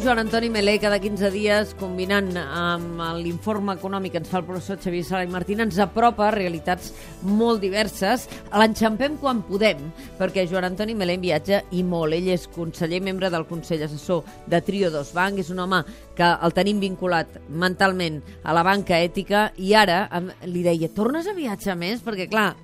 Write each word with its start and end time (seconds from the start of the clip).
Joan 0.00 0.18
Antoni 0.18 0.48
Melé, 0.48 0.78
cada 0.80 0.96
15 0.96 1.28
dies, 1.34 1.72
combinant 1.76 2.30
amb 2.40 3.02
l'informe 3.20 3.74
econòmic 3.76 4.14
que 4.14 4.20
ens 4.22 4.30
fa 4.32 4.38
el 4.40 4.46
professor 4.48 4.78
Xavier 4.80 5.04
Sala 5.04 5.26
i 5.26 5.28
Martín, 5.28 5.60
ens 5.60 5.76
apropa 5.82 6.24
a 6.26 6.30
realitats 6.32 6.94
molt 7.20 7.60
diverses. 7.60 8.24
L'enxampem 8.56 9.18
quan 9.20 9.42
podem, 9.44 9.82
perquè 10.16 10.46
Joan 10.48 10.70
Antoni 10.70 10.96
Melé 10.96 11.18
en 11.18 11.24
viatja 11.26 11.60
i 11.76 11.82
molt. 11.84 12.16
Ell 12.16 12.30
és 12.32 12.48
conseller, 12.48 13.02
membre 13.04 13.28
del 13.28 13.44
Consell 13.50 13.84
Assessor 13.84 14.24
de 14.48 14.62
Trio 14.64 14.88
Dos 14.94 15.12
Banc, 15.12 15.42
és 15.42 15.52
un 15.52 15.60
home 15.66 15.82
que 16.16 16.32
el 16.32 16.56
tenim 16.56 16.80
vinculat 16.80 17.36
mentalment 17.48 18.22
a 18.44 18.56
la 18.56 18.64
banca 18.64 18.96
ètica 18.96 19.50
i 19.60 19.74
ara 19.76 20.06
li 20.48 20.64
deia, 20.64 20.88
tornes 20.96 21.28
a 21.28 21.36
viatjar 21.36 21.76
més? 21.76 22.00
Perquè, 22.04 22.30
clar, 22.32 22.54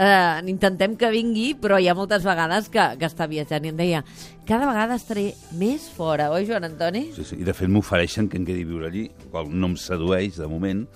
eh, 0.00 0.40
intentem 0.48 0.96
que 0.96 1.10
vingui, 1.12 1.52
però 1.60 1.78
hi 1.78 1.88
ha 1.90 1.96
moltes 1.96 2.24
vegades 2.24 2.70
que, 2.72 2.86
que 2.98 3.08
està 3.08 3.28
viatjant. 3.30 3.66
I 3.66 3.72
em 3.74 3.78
deia, 3.78 4.02
cada 4.48 4.68
vegada 4.70 4.96
estaré 4.96 5.30
més 5.60 5.86
fora, 5.92 6.30
oi, 6.32 6.46
Joan 6.48 6.70
Antoni? 6.70 7.10
Sí, 7.16 7.26
sí. 7.28 7.40
I 7.40 7.46
de 7.46 7.54
fet 7.56 7.70
m'ofereixen 7.72 8.30
que 8.30 8.40
em 8.40 8.48
quedi 8.48 8.64
a 8.64 8.70
viure 8.70 8.88
allí, 8.88 9.08
qual 9.30 9.50
no 9.52 9.72
em 9.72 9.76
sedueix 9.80 10.40
de 10.40 10.48
moment, 10.50 10.86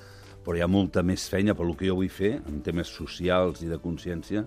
però 0.44 0.56
hi 0.58 0.64
ha 0.64 0.70
molta 0.70 1.04
més 1.04 1.26
feina 1.30 1.56
per 1.56 1.66
lo 1.68 1.76
que 1.76 1.88
jo 1.88 1.98
vull 2.00 2.12
fer, 2.12 2.38
en 2.48 2.62
temes 2.64 2.90
socials 2.92 3.62
i 3.64 3.68
de 3.70 3.80
consciència, 3.80 4.46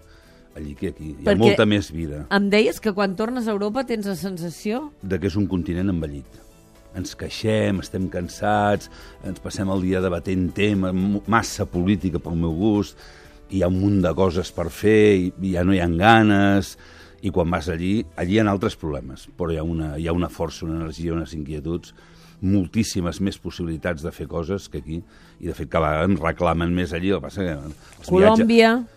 allí 0.58 0.74
que 0.78 0.92
aquí. 0.94 1.14
Hi 1.14 1.22
ha 1.22 1.30
Perquè 1.32 1.44
molta 1.44 1.70
més 1.70 1.92
vida. 1.94 2.26
Em 2.34 2.50
deies 2.54 2.82
que 2.82 2.94
quan 2.98 3.16
tornes 3.18 3.48
a 3.48 3.54
Europa 3.54 3.86
tens 3.86 4.10
la 4.10 4.18
sensació... 4.18 4.88
De 5.02 5.22
que 5.22 5.30
és 5.30 5.38
un 5.38 5.48
continent 5.50 5.94
envellit 5.94 6.44
ens 6.98 7.12
queixem, 7.14 7.78
estem 7.84 8.08
cansats, 8.10 8.90
ens 9.28 9.42
passem 9.44 9.70
el 9.70 9.84
dia 9.86 10.00
debatent 10.02 10.48
tema, 10.58 10.90
massa 11.30 11.68
política 11.70 12.18
pel 12.18 12.40
meu 12.42 12.56
gust, 12.58 12.98
hi 13.50 13.64
ha 13.64 13.72
un 13.72 13.80
munt 13.80 14.02
de 14.04 14.14
coses 14.18 14.52
per 14.56 14.70
fer, 14.74 15.16
i 15.18 15.54
ja 15.54 15.64
no 15.66 15.76
hi 15.76 15.82
ha 15.84 15.88
ganes, 15.88 16.76
i 17.22 17.32
quan 17.34 17.50
vas 17.52 17.70
allí, 17.74 18.06
allí 18.16 18.38
hi 18.38 18.42
ha 18.44 18.50
altres 18.52 18.78
problemes, 18.80 19.28
però 19.38 19.52
hi 19.52 19.58
ha 19.58 19.66
una, 19.66 19.96
hi 19.98 20.08
ha 20.08 20.14
una 20.14 20.30
força, 20.30 20.66
una 20.68 20.82
energia, 20.82 21.16
unes 21.16 21.34
inquietuds, 21.38 21.96
moltíssimes 22.42 23.18
més 23.26 23.40
possibilitats 23.42 24.04
de 24.06 24.12
fer 24.14 24.28
coses 24.30 24.68
que 24.70 24.84
aquí, 24.84 25.00
i 25.42 25.50
de 25.50 25.56
fet 25.58 25.72
cada 25.74 25.90
vegada 25.90 26.12
em 26.12 26.20
reclamen 26.22 26.76
més 26.76 26.94
allí. 26.94 27.10
El 27.10 27.22
que 27.22 27.30
passa 27.30 27.48
que 27.48 28.12
Colòmbia... 28.12 28.46
Viatges, 28.46 28.97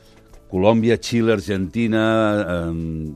Colòmbia, 0.50 0.96
Xile, 0.98 1.32
Argentina, 1.36 2.02
eh, 2.42 2.70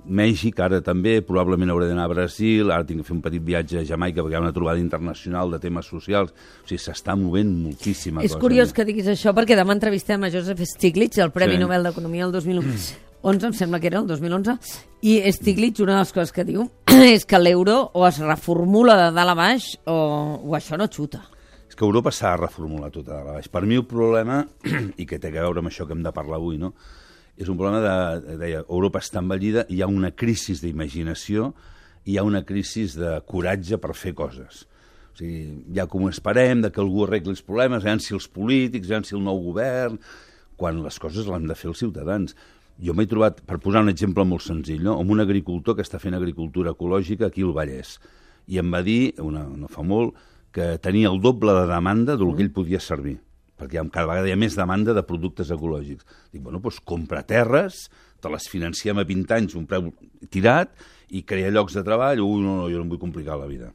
Mèxic, 0.06 0.60
ara 0.62 0.78
també, 0.86 1.16
probablement 1.26 1.72
hauré 1.72 1.88
d'anar 1.90 2.04
a 2.06 2.12
Brasil, 2.12 2.70
ara 2.70 2.86
tinc 2.86 3.02
que 3.02 3.08
fer 3.08 3.16
un 3.16 3.22
petit 3.24 3.42
viatge 3.42 3.80
a 3.80 3.84
Jamaica 3.84 4.22
perquè 4.22 4.36
hi 4.36 4.38
ha 4.38 4.44
una 4.44 4.52
trobada 4.54 4.78
internacional 4.78 5.50
de 5.50 5.58
temes 5.58 5.88
socials, 5.90 6.30
o 6.30 6.68
sigui, 6.68 6.78
s'està 6.78 7.16
movent 7.18 7.50
moltíssima 7.64 8.22
És 8.22 8.30
cosa. 8.30 8.38
És 8.38 8.44
curiós 8.46 8.72
que 8.76 8.86
diguis 8.86 9.10
això 9.10 9.34
perquè 9.34 9.58
demà 9.58 9.74
entrevistem 9.74 10.22
a 10.22 10.30
Joseph 10.30 10.62
Stiglitz, 10.76 11.18
el 11.18 11.34
Premi 11.34 11.58
sí. 11.58 11.64
Nobel 11.64 11.90
d'Economia 11.90 12.28
del 12.28 12.38
2011, 12.38 12.94
em 13.24 13.58
sembla 13.58 13.80
que 13.82 13.90
era, 13.90 14.04
el 14.04 14.06
2011, 14.06 14.58
i 15.02 15.18
Stiglitz, 15.34 15.82
una 15.82 15.98
de 15.98 16.06
les 16.06 16.14
coses 16.14 16.30
que 16.30 16.46
diu 16.46 16.68
és 17.16 17.26
que 17.26 17.42
l'euro 17.42 17.80
o 17.92 18.06
es 18.06 18.22
reformula 18.22 18.94
de 19.00 19.12
dalt 19.16 19.34
a 19.34 19.38
baix 19.42 19.72
o, 19.90 19.98
o 20.38 20.54
això 20.54 20.78
no 20.78 20.86
xuta 20.86 21.24
és 21.74 21.74
que 21.74 21.82
Europa 21.82 22.12
s'ha 22.14 22.36
de 22.36 22.44
reformular 22.44 22.92
tot 22.94 23.08
a 23.10 23.16
baix. 23.26 23.48
Per 23.50 23.64
mi 23.66 23.74
el 23.74 23.82
problema, 23.90 24.44
i 25.02 25.06
que 25.10 25.18
té 25.18 25.32
a 25.32 25.40
veure 25.42 25.58
amb 25.58 25.72
això 25.72 25.88
que 25.88 25.96
hem 25.96 26.04
de 26.04 26.12
parlar 26.14 26.38
avui, 26.38 26.60
no? 26.60 26.70
És 27.36 27.48
un 27.50 27.58
problema 27.58 27.80
de, 27.82 28.36
deia, 28.38 28.62
Europa 28.68 29.02
està 29.02 29.20
envellida, 29.22 29.64
hi 29.68 29.80
ha 29.82 29.90
una 29.90 30.12
crisi 30.14 30.54
d'imaginació, 30.60 31.50
hi 32.06 32.18
ha 32.18 32.26
una 32.26 32.44
crisi 32.46 32.86
de 32.94 33.16
coratge 33.26 33.78
per 33.82 33.94
fer 33.98 34.14
coses. 34.14 34.64
O 35.14 35.18
sigui, 35.18 35.64
ja 35.74 35.86
com 35.90 36.06
esperem 36.08 36.62
de 36.64 36.70
que 36.74 36.82
algú 36.82 37.04
arregli 37.04 37.34
els 37.34 37.42
problemes, 37.46 37.84
veient 37.86 38.02
si 38.02 38.14
els 38.14 38.28
polítics, 38.30 38.90
veient 38.90 39.06
si 39.08 39.16
el 39.18 39.24
nou 39.26 39.40
govern, 39.48 39.98
quan 40.58 40.82
les 40.84 40.98
coses 41.02 41.26
l'han 41.30 41.48
de 41.50 41.58
fer 41.58 41.72
els 41.72 41.82
ciutadans. 41.82 42.36
Jo 42.82 42.94
m'he 42.94 43.06
trobat, 43.10 43.40
per 43.46 43.60
posar 43.62 43.84
un 43.86 43.90
exemple 43.90 44.26
molt 44.26 44.42
senzill, 44.46 44.82
no? 44.82 44.98
amb 45.00 45.14
un 45.14 45.22
agricultor 45.22 45.78
que 45.78 45.86
està 45.86 46.02
fent 46.02 46.14
agricultura 46.18 46.74
ecològica 46.74 47.30
aquí 47.30 47.46
al 47.46 47.54
Vallès, 47.54 47.98
i 48.50 48.58
em 48.60 48.70
va 48.70 48.82
dir, 48.86 49.14
una, 49.22 49.46
no 49.46 49.70
fa 49.70 49.86
molt, 49.86 50.18
que 50.54 50.74
tenia 50.82 51.10
el 51.10 51.22
doble 51.22 51.54
de 51.54 51.66
demanda 51.70 52.18
del 52.18 52.34
que 52.34 52.44
ell 52.46 52.54
podia 52.54 52.82
servir 52.82 53.18
perquè 53.60 53.82
cada 53.92 54.08
vegada 54.10 54.28
hi 54.28 54.34
ha 54.34 54.40
més 54.40 54.56
demanda 54.58 54.94
de 54.96 55.04
productes 55.06 55.52
ecològics. 55.54 56.06
Dic, 56.32 56.42
bueno, 56.42 56.60
doncs 56.64 56.80
compra 56.84 57.22
terres, 57.26 57.86
te 58.20 58.32
les 58.32 58.48
financiem 58.50 58.98
a 58.98 59.06
20 59.06 59.36
anys, 59.36 59.56
un 59.58 59.68
preu 59.70 59.92
tirat, 60.32 60.72
i 61.14 61.22
crea 61.22 61.52
llocs 61.52 61.76
de 61.76 61.84
treball, 61.86 62.22
ui, 62.24 62.42
no, 62.42 62.56
no, 62.62 62.70
jo 62.72 62.80
no 62.80 62.86
em 62.86 62.94
vull 62.94 63.02
complicar 63.02 63.36
la 63.38 63.50
vida. 63.50 63.70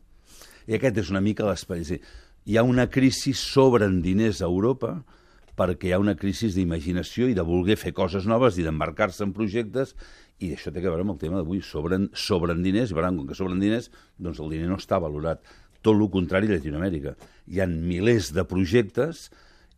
I 0.67 0.75
aquest 0.78 1.00
és 1.03 1.12
una 1.13 1.22
mica 1.23 1.47
l'esperit. 1.47 2.03
Hi 2.50 2.57
ha 2.57 2.66
una 2.66 2.88
crisi 2.91 3.34
sobre 3.38 3.88
en 3.90 4.01
diners 4.06 4.41
a 4.41 4.50
Europa 4.50 4.97
perquè 5.59 5.90
hi 5.90 5.94
ha 5.94 6.00
una 6.00 6.16
crisi 6.16 6.47
d'imaginació 6.53 7.28
i 7.28 7.35
de 7.35 7.44
voler 7.44 7.75
fer 7.79 7.91
coses 7.96 8.28
noves 8.29 8.57
i 8.57 8.63
d'embarcar-se 8.63 9.25
en 9.25 9.34
projectes 9.35 9.91
i 10.40 10.53
això 10.56 10.72
té 10.72 10.79
a 10.79 10.88
veure 10.88 11.03
amb 11.03 11.17
el 11.17 11.19
tema 11.19 11.40
d'avui. 11.40 11.59
Sobren, 11.66 12.07
sobren 12.16 12.63
diners, 12.63 12.94
i 12.94 12.96
veran, 12.96 13.17
com 13.19 13.28
que 13.28 13.35
sobren 13.35 13.59
diners, 13.59 13.90
doncs 14.17 14.40
el 14.40 14.53
diner 14.53 14.69
no 14.72 14.79
està 14.79 15.01
valorat. 15.03 15.44
Tot 15.84 15.96
el 15.96 16.07
contrari 16.11 16.47
a 16.47 16.56
Llatinoamèrica. 16.56 17.16
Hi 17.51 17.59
han 17.63 17.75
milers 17.84 18.31
de 18.35 18.46
projectes 18.47 19.28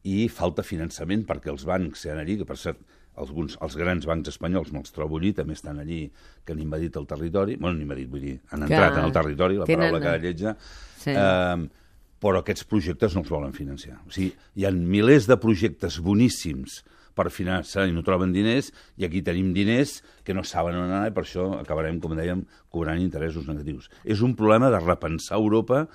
i 0.07 0.25
falta 0.33 0.65
finançament 0.65 1.25
perquè 1.29 1.51
els 1.53 1.65
bancs 1.67 2.07
sean 2.07 2.21
allí, 2.21 2.37
que 2.39 2.47
per 2.47 2.57
cert, 2.57 2.79
alguns, 3.21 3.57
els 3.61 3.75
grans 3.77 4.07
bancs 4.07 4.31
espanyols 4.31 4.71
me'ls 4.73 4.95
trobo 4.95 5.19
allí, 5.19 5.33
també 5.37 5.57
estan 5.57 5.81
allí, 5.81 6.05
que 6.45 6.55
han 6.55 6.63
invadit 6.63 6.95
el 6.97 7.05
territori, 7.09 7.57
bueno, 7.57 7.75
han 7.75 7.83
invadit, 7.83 8.09
vull 8.09 8.23
dir, 8.23 8.37
han 8.49 8.65
que 8.65 8.71
entrat 8.71 8.97
en 8.97 9.09
el 9.09 9.13
territori, 9.17 9.59
la 9.59 9.67
tenen... 9.69 9.91
paraula 9.91 10.01
que 10.05 10.15
lletja, 10.23 10.55
sí. 11.03 11.13
eh, 11.13 11.91
però 12.21 12.41
aquests 12.41 12.65
projectes 12.69 13.17
no 13.17 13.25
els 13.25 13.33
volen 13.33 13.53
financiar. 13.53 13.99
O 14.07 14.13
sigui, 14.13 14.31
hi 14.55 14.65
ha 14.65 14.71
milers 14.71 15.27
de 15.29 15.37
projectes 15.41 15.99
boníssims 16.05 16.81
per 17.17 17.27
finançar 17.33 17.87
i 17.89 17.95
no 17.95 18.05
troben 18.07 18.31
diners, 18.33 18.71
i 18.97 19.05
aquí 19.07 19.21
tenim 19.25 19.51
diners 19.55 19.97
que 20.25 20.35
no 20.37 20.45
saben 20.47 20.77
on 20.79 20.87
anar 20.87 21.09
i 21.09 21.15
per 21.15 21.25
això 21.25 21.49
acabarem, 21.59 21.99
com 21.99 22.15
dèiem, 22.15 22.45
cobrant 22.71 23.01
interessos 23.01 23.49
negatius. 23.49 23.89
És 24.05 24.23
un 24.23 24.37
problema 24.39 24.71
de 24.71 24.79
repensar 24.79 25.41
Europa 25.41 25.85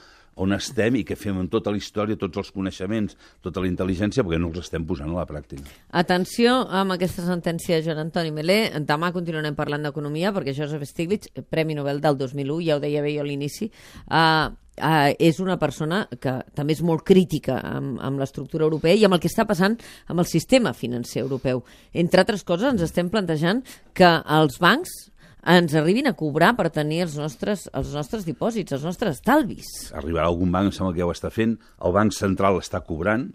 on 0.42 0.52
estem 0.56 0.98
i 1.00 1.04
què 1.06 1.16
fem 1.18 1.38
amb 1.40 1.52
tota 1.52 1.72
la 1.72 1.80
història, 1.80 2.18
tots 2.20 2.40
els 2.42 2.52
coneixements, 2.54 3.16
tota 3.44 3.62
la 3.64 3.70
intel·ligència, 3.70 4.24
perquè 4.24 4.40
no 4.40 4.50
els 4.52 4.60
estem 4.64 4.84
posant 4.88 5.12
a 5.12 5.20
la 5.20 5.26
pràctica. 5.28 5.64
Atenció 5.96 6.58
amb 6.80 6.96
aquesta 6.96 7.24
sentència 7.26 7.78
de 7.78 7.86
Joan 7.86 8.04
Antoni 8.04 8.34
Melé. 8.36 8.60
Demà 8.84 9.12
continuarem 9.16 9.56
parlant 9.56 9.88
d'economia, 9.88 10.34
perquè 10.36 10.54
Joseph 10.56 10.84
Stiglitz, 10.88 11.32
Premi 11.50 11.78
Nobel 11.78 12.02
del 12.04 12.20
2001, 12.20 12.60
ja 12.68 12.76
ho 12.76 12.84
deia 12.84 13.04
bé 13.04 13.16
jo 13.16 13.24
a 13.24 13.28
l'inici, 13.28 13.72
uh, 14.10 14.52
Uh, 14.76 15.14
és 15.16 15.38
una 15.40 15.54
persona 15.56 16.02
que 16.20 16.34
també 16.52 16.74
és 16.76 16.82
molt 16.84 17.00
crítica 17.08 17.54
amb, 17.64 17.94
amb 18.04 18.20
l'estructura 18.20 18.66
europea 18.66 18.92
i 18.92 19.06
amb 19.06 19.16
el 19.16 19.22
que 19.22 19.30
està 19.30 19.46
passant 19.48 19.78
amb 20.12 20.20
el 20.20 20.26
sistema 20.28 20.74
financer 20.76 21.22
europeu. 21.22 21.62
Entre 21.96 22.20
altres 22.20 22.44
coses, 22.44 22.74
ens 22.74 22.84
estem 22.84 23.08
plantejant 23.08 23.62
que 23.96 24.10
els 24.36 24.60
bancs 24.60 24.92
ens 25.46 25.74
arribin 25.78 26.10
a 26.10 26.14
cobrar 26.18 26.52
per 26.58 26.68
tenir 26.74 27.04
els 27.04 27.16
nostres, 27.18 27.66
els 27.76 27.92
nostres 27.94 28.24
dipòsits, 28.26 28.74
els 28.74 28.86
nostres 28.86 29.20
estalvis. 29.20 29.68
Arribarà 29.94 30.26
algun 30.26 30.50
banc, 30.54 30.72
em 30.72 30.74
sembla 30.74 30.94
que 30.94 31.04
ja 31.04 31.06
ho 31.06 31.14
està 31.14 31.30
fent, 31.30 31.54
el 31.86 31.94
Banc 31.94 32.14
Central 32.16 32.58
està 32.58 32.82
cobrant, 32.82 33.28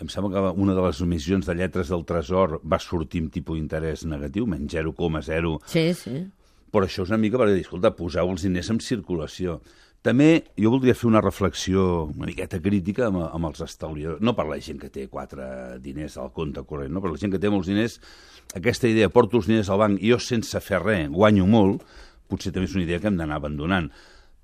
em 0.00 0.08
sembla 0.08 0.32
que 0.32 0.60
una 0.60 0.74
de 0.76 0.84
les 0.84 1.00
emissions 1.04 1.48
de 1.48 1.56
lletres 1.56 1.90
del 1.92 2.04
Tresor 2.08 2.58
va 2.64 2.80
sortir 2.80 3.24
amb 3.24 3.32
tipus 3.32 3.58
d'interès 3.58 4.06
negatiu, 4.08 4.46
menys 4.48 4.76
0,0. 4.76 5.56
Sí, 5.68 5.86
sí. 5.96 6.22
Però 6.70 6.86
això 6.86 7.04
és 7.04 7.12
una 7.12 7.20
mica 7.20 7.40
per 7.40 7.50
dir, 7.50 7.64
escolta, 7.64 7.92
poseu 7.96 8.30
els 8.30 8.44
diners 8.46 8.70
en 8.72 8.80
circulació. 8.84 9.58
També 10.00 10.28
jo 10.56 10.70
voldria 10.72 10.94
fer 10.96 11.10
una 11.10 11.20
reflexió 11.20 12.06
una 12.06 12.28
miqueta 12.30 12.60
crítica 12.64 13.10
amb, 13.10 13.20
amb 13.26 13.50
els 13.50 13.60
estalviadors, 13.66 14.22
no 14.24 14.32
per 14.36 14.46
la 14.48 14.56
gent 14.64 14.78
que 14.80 14.88
té 14.92 15.04
quatre 15.12 15.76
diners 15.84 16.16
al 16.16 16.30
compte 16.32 16.62
corrent, 16.64 16.94
no? 16.94 17.02
per 17.04 17.10
la 17.12 17.20
gent 17.20 17.34
que 17.34 17.40
té 17.42 17.50
molts 17.52 17.68
diners, 17.68 17.98
aquesta 18.56 18.88
idea, 18.88 19.10
porto 19.12 19.36
els 19.36 19.50
diners 19.50 19.68
al 19.68 19.82
banc 19.82 20.00
i 20.00 20.14
jo 20.14 20.20
sense 20.24 20.62
fer 20.64 20.80
res 20.80 21.12
guanyo 21.12 21.44
molt, 21.44 21.84
potser 22.32 22.54
també 22.54 22.70
és 22.70 22.78
una 22.78 22.86
idea 22.86 23.00
que 23.02 23.10
hem 23.10 23.20
d'anar 23.20 23.42
abandonant 23.42 23.90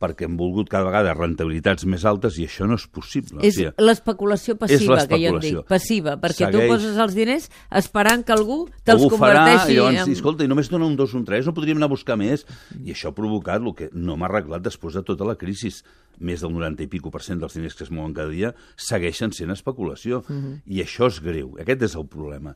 perquè 0.01 0.27
hem 0.27 0.37
volgut 0.37 0.69
cada 0.69 0.85
vegada 0.89 1.15
rentabilitats 1.17 1.87
més 1.89 2.05
altes 2.09 2.37
i 2.41 2.45
això 2.47 2.67
no 2.69 2.77
és 2.77 2.85
possible. 2.93 3.41
És 3.41 3.57
o 3.57 3.61
sigui, 3.61 3.73
l'especulació 3.87 4.57
passiva, 4.61 4.99
que 5.09 5.19
jo 5.23 5.33
en 5.33 5.39
dic, 5.41 5.61
passiva, 5.69 6.17
perquè 6.21 6.45
Segueix... 6.45 6.67
tu 6.69 6.75
poses 6.75 6.99
els 7.07 7.17
diners 7.17 7.49
esperant 7.81 8.25
que 8.27 8.35
algú 8.37 8.59
te'ls 8.85 9.07
converteixi... 9.09 9.57
Farà, 9.57 9.71
i 9.73 9.79
llavors, 9.79 10.01
en... 10.05 10.17
escolta, 10.19 10.45
i 10.45 10.53
només 10.53 10.71
dona 10.73 10.89
un 10.89 10.99
2, 10.99 11.17
un 11.17 11.25
3, 11.29 11.49
no 11.49 11.57
podríem 11.57 11.81
anar 11.81 11.89
a 11.89 11.95
buscar 11.95 12.19
més? 12.21 12.45
I 12.83 12.93
això 12.93 13.13
ha 13.13 13.17
provocat 13.17 13.65
el 13.65 13.77
que 13.79 13.91
no 13.95 14.19
m'ha 14.21 14.29
arreglat 14.29 14.67
després 14.67 14.99
de 14.99 15.05
tota 15.07 15.29
la 15.29 15.39
crisi. 15.41 15.73
Més 16.17 16.41
del 16.41 16.53
90 16.55 16.85
i 16.85 16.89
pico 16.89 17.11
per 17.13 17.21
cent 17.21 17.43
dels 17.43 17.53
diners 17.59 17.75
que 17.77 17.85
es 17.85 17.91
mouen 17.93 18.15
cada 18.17 18.33
dia 18.33 18.55
segueixen 18.81 19.35
sent 19.37 19.53
especulació. 19.53 20.23
Uh 20.25 20.33
-huh. 20.33 20.55
I 20.65 20.81
això 20.81 21.09
és 21.09 21.21
greu. 21.21 21.57
Aquest 21.61 21.83
és 21.83 21.95
el 21.95 22.07
problema. 22.07 22.55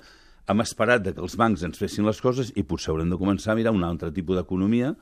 Hem 0.48 0.60
esperat 0.60 1.02
que 1.02 1.20
els 1.20 1.36
bancs 1.36 1.62
ens 1.62 1.78
fessin 1.78 2.06
les 2.06 2.20
coses 2.20 2.52
i 2.56 2.62
potser 2.62 2.90
haurem 2.90 3.10
de 3.10 3.16
començar 3.16 3.52
a 3.52 3.54
mirar 3.54 3.72
un 3.72 3.84
altre 3.84 4.10
tipus 4.10 4.36
d'economia 4.36 4.96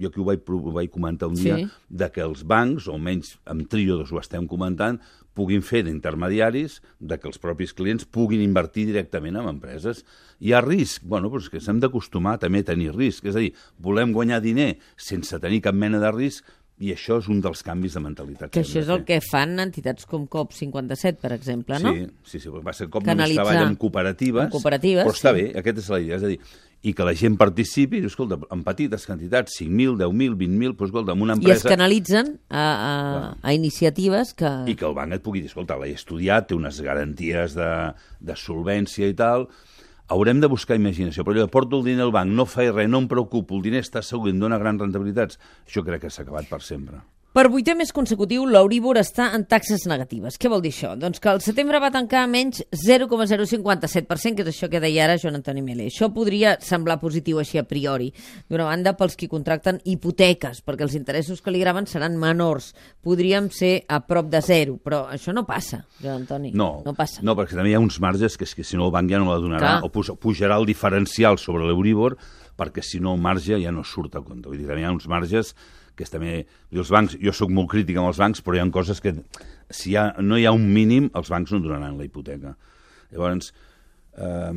jo 0.00 0.10
aquí 0.10 0.20
ho 0.20 0.26
vaig, 0.28 0.42
ho 0.46 0.74
vaig 0.74 0.90
comentar 0.92 1.28
un 1.30 1.38
dia, 1.38 1.60
sí. 1.60 1.68
de 1.88 2.10
que 2.12 2.24
els 2.24 2.44
bancs, 2.48 2.88
o 2.88 2.96
almenys 2.96 3.36
amb 3.48 3.68
Triodos 3.70 4.12
ho 4.12 4.20
estem 4.20 4.48
comentant, 4.50 5.00
puguin 5.36 5.64
fer 5.64 5.82
d'intermediaris, 5.86 6.80
de 6.98 7.18
que 7.20 7.28
els 7.28 7.40
propis 7.40 7.74
clients 7.76 8.08
puguin 8.08 8.40
invertir 8.44 8.86
directament 8.88 9.36
en 9.36 9.50
empreses. 9.52 10.02
Hi 10.40 10.54
ha 10.56 10.62
risc? 10.64 11.04
Bueno, 11.04 11.28
doncs 11.32 11.50
que 11.52 11.60
s'hem 11.60 11.80
d'acostumar 11.82 12.38
també 12.42 12.64
a 12.64 12.70
tenir 12.72 12.94
risc. 12.96 13.28
És 13.28 13.36
a 13.36 13.42
dir, 13.44 13.52
volem 13.76 14.14
guanyar 14.16 14.40
diner 14.44 14.74
sense 14.96 15.40
tenir 15.42 15.60
cap 15.64 15.76
mena 15.76 16.00
de 16.00 16.12
risc, 16.14 16.46
i 16.76 16.90
això 16.92 17.16
és 17.22 17.28
un 17.32 17.38
dels 17.40 17.62
canvis 17.64 17.94
de 17.96 18.02
mentalitat. 18.04 18.50
Que, 18.50 18.58
que 18.58 18.64
això 18.66 18.82
és 18.82 18.90
el 18.92 19.04
que 19.08 19.16
fan 19.24 19.56
entitats 19.62 20.04
com 20.08 20.26
COP57, 20.32 21.16
per 21.22 21.32
exemple, 21.36 21.78
no? 21.80 21.92
Sí, 21.96 22.04
sí, 22.34 22.40
sí 22.42 22.52
va 22.52 22.74
ser 22.76 22.90
COP 22.92 23.06
només 23.08 23.32
treballa 23.32 23.62
amb 23.70 23.80
cooperatives, 23.80 24.44
amb 24.44 24.52
cooperatives, 24.52 25.06
però 25.08 25.16
està 25.16 25.32
sí. 25.32 25.40
bé, 25.40 25.46
aquesta 25.62 25.84
és 25.84 25.88
la 25.94 26.00
idea. 26.04 26.18
És 26.20 26.26
a 26.26 26.32
dir, 26.34 26.38
i 26.82 26.92
que 26.94 27.04
la 27.06 27.14
gent 27.18 27.36
participi, 27.40 27.98
i, 27.98 28.06
escolta, 28.06 28.38
en 28.52 28.62
petites 28.66 29.06
quantitats, 29.08 29.56
5.000, 29.60 29.96
10.000, 30.02 30.36
20.000, 30.38 30.74
doncs, 30.74 30.90
escolta, 30.90 31.14
amb 31.16 31.24
una 31.26 31.34
I 31.34 31.38
es 31.38 31.40
empresa... 31.46 31.70
canalitzen 31.72 32.34
a, 32.48 32.66
a, 32.66 32.90
a 33.42 33.54
iniciatives 33.56 34.34
que... 34.38 34.52
I 34.70 34.76
que 34.78 34.86
el 34.86 34.94
banc 34.98 35.16
et 35.16 35.24
pugui 35.24 35.42
dir, 35.42 35.50
escolta, 35.50 35.78
l'he 35.80 35.94
estudiat, 35.96 36.50
té 36.50 36.58
unes 36.58 36.78
garanties 36.84 37.56
de, 37.58 37.70
de 38.20 38.38
solvència 38.38 39.08
i 39.10 39.16
tal, 39.18 39.48
haurem 40.12 40.40
de 40.42 40.52
buscar 40.52 40.78
imaginació, 40.78 41.26
però 41.26 41.40
jo 41.40 41.50
porto 41.50 41.80
el 41.80 41.88
diner 41.88 42.06
al 42.06 42.14
banc, 42.14 42.30
no 42.30 42.46
faig 42.46 42.70
res, 42.74 42.90
no 42.92 43.02
em 43.02 43.10
preocupo, 43.10 43.58
el 43.58 43.66
diner 43.66 43.82
està 43.82 44.04
segur 44.06 44.30
em 44.30 44.38
dona 44.42 44.60
grans 44.62 44.84
rentabilitats, 44.84 45.40
això 45.66 45.82
crec 45.86 46.06
que 46.06 46.12
s'ha 46.12 46.22
acabat 46.26 46.46
per 46.50 46.62
sempre. 46.62 47.02
Per 47.36 47.50
vuitè 47.52 47.74
mes 47.76 47.90
consecutiu, 47.92 48.46
l'Euríbor 48.48 48.96
està 48.96 49.26
en 49.36 49.42
taxes 49.44 49.82
negatives. 49.84 50.38
Què 50.40 50.48
vol 50.48 50.62
dir 50.64 50.70
això? 50.72 50.94
Doncs 50.96 51.20
que 51.20 51.28
el 51.28 51.42
setembre 51.44 51.76
va 51.84 51.90
tancar 51.92 52.22
a 52.24 52.28
menys 52.32 52.62
0,057%, 52.72 54.38
que 54.38 54.46
és 54.46 54.48
això 54.54 54.70
que 54.72 54.80
deia 54.80 55.02
ara 55.04 55.18
Joan 55.20 55.36
Antoni 55.36 55.60
Mele. 55.60 55.90
Això 55.90 56.08
podria 56.14 56.54
semblar 56.64 56.96
positiu 57.02 57.36
així 57.42 57.60
a 57.60 57.66
priori. 57.68 58.08
D'una 58.48 58.64
banda, 58.70 58.94
pels 58.96 59.18
qui 59.20 59.28
contracten 59.28 59.82
hipoteques, 59.84 60.62
perquè 60.64 60.86
els 60.88 60.96
interessos 60.96 61.44
que 61.44 61.52
li 61.52 61.60
graven 61.60 61.84
seran 61.84 62.16
menors. 62.16 62.70
Podríem 63.04 63.50
ser 63.52 63.82
a 63.84 64.00
prop 64.08 64.32
de 64.32 64.40
zero, 64.40 64.78
però 64.80 65.04
això 65.12 65.36
no 65.36 65.44
passa, 65.44 65.82
Joan 66.00 66.22
Antoni. 66.24 66.54
No, 66.56 66.80
no 66.88 66.96
passa. 66.96 67.20
No, 67.20 67.36
perquè 67.36 67.52
també 67.52 67.74
hi 67.74 67.76
ha 67.76 67.84
uns 67.84 68.00
marges 68.00 68.40
que, 68.40 68.48
que 68.48 68.64
si 68.64 68.80
no 68.80 68.88
el 68.88 68.96
banc 68.96 69.12
ja 69.12 69.20
no 69.20 69.28
la 69.28 69.36
donarà, 69.44 69.76
Clar. 69.76 69.80
o 69.84 69.92
puja- 69.92 70.16
pujarà 70.16 70.56
el 70.56 70.64
diferencial 70.64 71.36
sobre 71.36 71.68
l'Euríbor, 71.68 72.16
perquè 72.56 72.80
si 72.80 72.96
no 72.98 73.12
el 73.12 73.20
marge 73.20 73.60
ja 73.60 73.76
no 73.76 73.84
surt 73.84 74.16
a 74.16 74.24
compte. 74.24 74.48
Vull 74.48 74.56
dir, 74.56 74.70
també 74.72 74.80
hi 74.86 74.88
ha 74.88 74.96
uns 74.96 75.04
marges 75.12 75.52
que 75.96 76.04
és 76.06 76.12
també... 76.12 76.38
Els 76.76 76.92
bancs, 76.92 77.16
jo 77.22 77.32
sóc 77.34 77.52
molt 77.52 77.70
crític 77.72 77.98
amb 77.98 78.10
els 78.10 78.20
bancs, 78.20 78.42
però 78.44 78.58
hi 78.58 78.62
ha 78.62 78.68
coses 78.74 79.00
que, 79.02 79.14
si 79.72 79.92
hi 79.92 79.96
ha, 80.00 80.10
no 80.20 80.38
hi 80.38 80.46
ha 80.46 80.54
un 80.56 80.66
mínim, 80.72 81.10
els 81.16 81.32
bancs 81.32 81.54
no 81.54 81.62
donaran 81.64 81.96
la 81.98 82.06
hipoteca. 82.06 82.54
Llavors, 83.14 83.52
eh, 84.18 84.52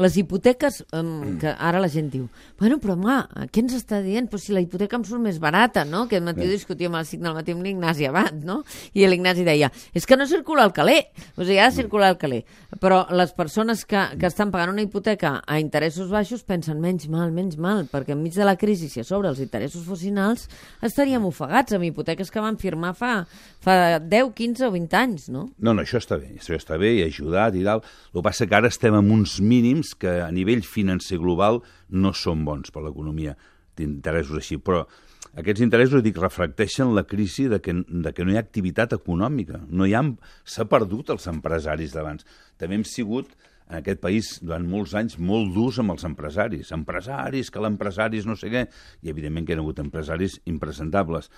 Les 0.00 0.14
hipoteques, 0.16 0.78
um, 0.96 1.36
que 1.36 1.50
ara 1.52 1.80
la 1.82 1.88
gent 1.92 2.06
diu, 2.08 2.24
bueno, 2.56 2.78
però 2.80 2.94
home, 2.96 3.16
què 3.52 3.60
ens 3.60 3.74
està 3.76 3.98
dient? 4.00 4.24
Pues 4.32 4.46
si 4.46 4.54
la 4.56 4.62
hipoteca 4.64 4.96
em 4.96 5.04
surt 5.04 5.20
més 5.20 5.36
barata, 5.42 5.84
no? 5.84 6.06
Aquest 6.06 6.24
matí 6.24 6.46
ho 6.46 6.48
discutíem 6.48 6.94
al 6.96 7.04
signe 7.04 7.28
del 7.28 7.36
matí 7.36 7.52
amb 7.52 7.66
l'Ignasi 7.66 8.08
Abad, 8.08 8.38
no? 8.40 8.62
I 8.96 9.04
l'Ignasi 9.04 9.44
deia, 9.44 9.68
és 9.92 10.08
que 10.08 10.16
no 10.16 10.24
circula 10.30 10.64
el 10.64 10.72
caler, 10.72 11.10
o 11.36 11.42
sigui, 11.44 11.58
ha 11.60 11.68
de 11.68 11.76
circular 11.76 12.08
el 12.14 12.16
caler. 12.22 12.40
Però 12.80 13.02
les 13.12 13.34
persones 13.36 13.84
que, 13.84 14.00
que 14.16 14.30
estan 14.30 14.48
pagant 14.54 14.72
una 14.72 14.86
hipoteca 14.86 15.34
a 15.44 15.58
interessos 15.60 16.08
baixos 16.08 16.46
pensen 16.48 16.80
menys 16.80 17.10
mal, 17.12 17.28
menys 17.36 17.60
mal, 17.60 17.84
perquè 17.92 18.16
enmig 18.16 18.32
de 18.32 18.48
la 18.48 18.56
crisi, 18.56 18.88
si 18.88 19.04
a 19.04 19.04
sobre 19.04 19.28
els 19.28 19.44
interessos 19.44 19.84
fossin 19.84 20.16
alts, 20.24 20.48
estaríem 20.80 21.28
ofegats 21.28 21.76
amb 21.76 21.84
hipoteques 21.90 22.32
que 22.32 22.40
van 22.40 22.56
firmar 22.56 22.94
fa, 22.96 23.26
fa 23.60 23.76
10, 24.00 24.32
15 24.40 24.70
o 24.70 24.72
20 24.72 25.00
anys, 25.02 25.28
no? 25.28 25.50
No, 25.58 25.76
no, 25.76 25.84
això 25.84 26.00
està 26.00 26.16
bé, 26.16 26.32
això 26.40 26.56
està 26.56 26.80
bé 26.80 26.96
i 26.96 27.04
ajudat 27.04 27.60
i 27.60 27.66
tal. 27.68 27.84
El 27.84 28.22
que 28.22 28.24
passa 28.24 28.48
que 28.48 28.56
ara 28.56 28.72
estem 28.72 28.96
amb 28.96 29.12
uns 29.12 29.36
mínims 29.44 29.81
que 29.98 30.20
a 30.22 30.30
nivell 30.30 30.62
financer 30.62 31.18
global 31.18 31.62
no 31.90 32.12
són 32.14 32.46
bons 32.46 32.70
per 32.70 32.84
l'economia 32.86 33.34
d'interessos 33.76 34.38
així, 34.38 34.58
però 34.62 34.84
aquests 35.32 35.62
interessos, 35.64 36.02
dic, 36.04 36.18
reflecteixen 36.20 36.90
la 36.92 37.06
crisi 37.08 37.46
de 37.48 37.58
que, 37.64 37.72
de 37.72 38.10
que 38.12 38.24
no 38.24 38.34
hi 38.34 38.36
ha 38.36 38.42
activitat 38.44 38.92
econòmica. 38.98 39.62
No 39.70 39.86
hi 39.88 39.94
ha... 39.96 40.02
S'ha 40.44 40.66
perdut 40.68 41.12
els 41.14 41.24
empresaris 41.30 41.94
d'abans. 41.96 42.26
També 42.60 42.76
hem 42.76 42.84
sigut 42.84 43.30
en 43.70 43.78
aquest 43.78 44.02
país 44.02 44.34
durant 44.42 44.66
molts 44.68 44.92
anys 44.98 45.16
molt 45.16 45.54
durs 45.54 45.78
amb 45.80 45.94
els 45.94 46.04
empresaris. 46.04 46.74
Empresaris, 46.76 47.48
que 47.48 47.62
l'empresaris 47.64 48.28
no 48.28 48.36
sé 48.36 48.52
què. 48.52 48.66
I 49.00 49.14
evidentment 49.14 49.48
que 49.48 49.56
hi 49.56 49.56
ha 49.56 49.64
hagut 49.64 49.80
empresaris 49.80 50.36
impresentables. 50.52 51.30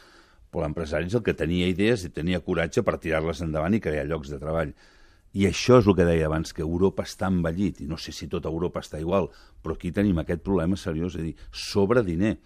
Però 0.50 0.66
l'empresari 0.66 1.06
és 1.06 1.14
el 1.14 1.22
que 1.26 1.36
tenia 1.38 1.70
idees 1.70 2.02
i 2.06 2.10
tenia 2.14 2.42
coratge 2.42 2.82
per 2.82 2.98
tirar-les 2.98 3.44
endavant 3.46 3.78
i 3.78 3.82
crear 3.84 4.08
llocs 4.10 4.34
de 4.34 4.40
treball. 4.42 4.74
I 5.34 5.48
això 5.48 5.80
és 5.80 5.88
el 5.90 5.96
que 5.98 6.06
deia 6.06 6.28
abans, 6.28 6.52
que 6.54 6.62
Europa 6.62 7.02
està 7.02 7.26
envellit, 7.26 7.80
i 7.82 7.88
no 7.90 7.98
sé 7.98 8.14
si 8.14 8.28
tota 8.30 8.52
Europa 8.52 8.82
està 8.84 9.00
igual, 9.02 9.26
però 9.62 9.74
aquí 9.74 9.90
tenim 9.90 10.20
aquest 10.22 10.44
problema 10.46 10.78
seriós, 10.78 11.16
és 11.16 11.20
a 11.20 11.24
dir, 11.24 11.34
sobre 11.50 12.04
diner. 12.06 12.36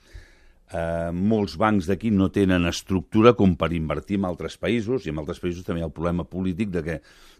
Eh, 0.68 1.08
molts 1.16 1.54
bancs 1.56 1.86
d'aquí 1.88 2.10
no 2.12 2.26
tenen 2.28 2.66
estructura 2.68 3.32
com 3.32 3.54
per 3.56 3.70
invertir 3.72 4.18
en 4.20 4.26
altres 4.28 4.58
països, 4.60 5.06
i 5.06 5.12
en 5.14 5.22
altres 5.22 5.38
països 5.40 5.64
també 5.64 5.80
hi 5.80 5.84
ha 5.86 5.88
el 5.88 5.94
problema 5.96 6.26
polític 6.28 6.68
de 6.74 6.82
que 6.84 6.96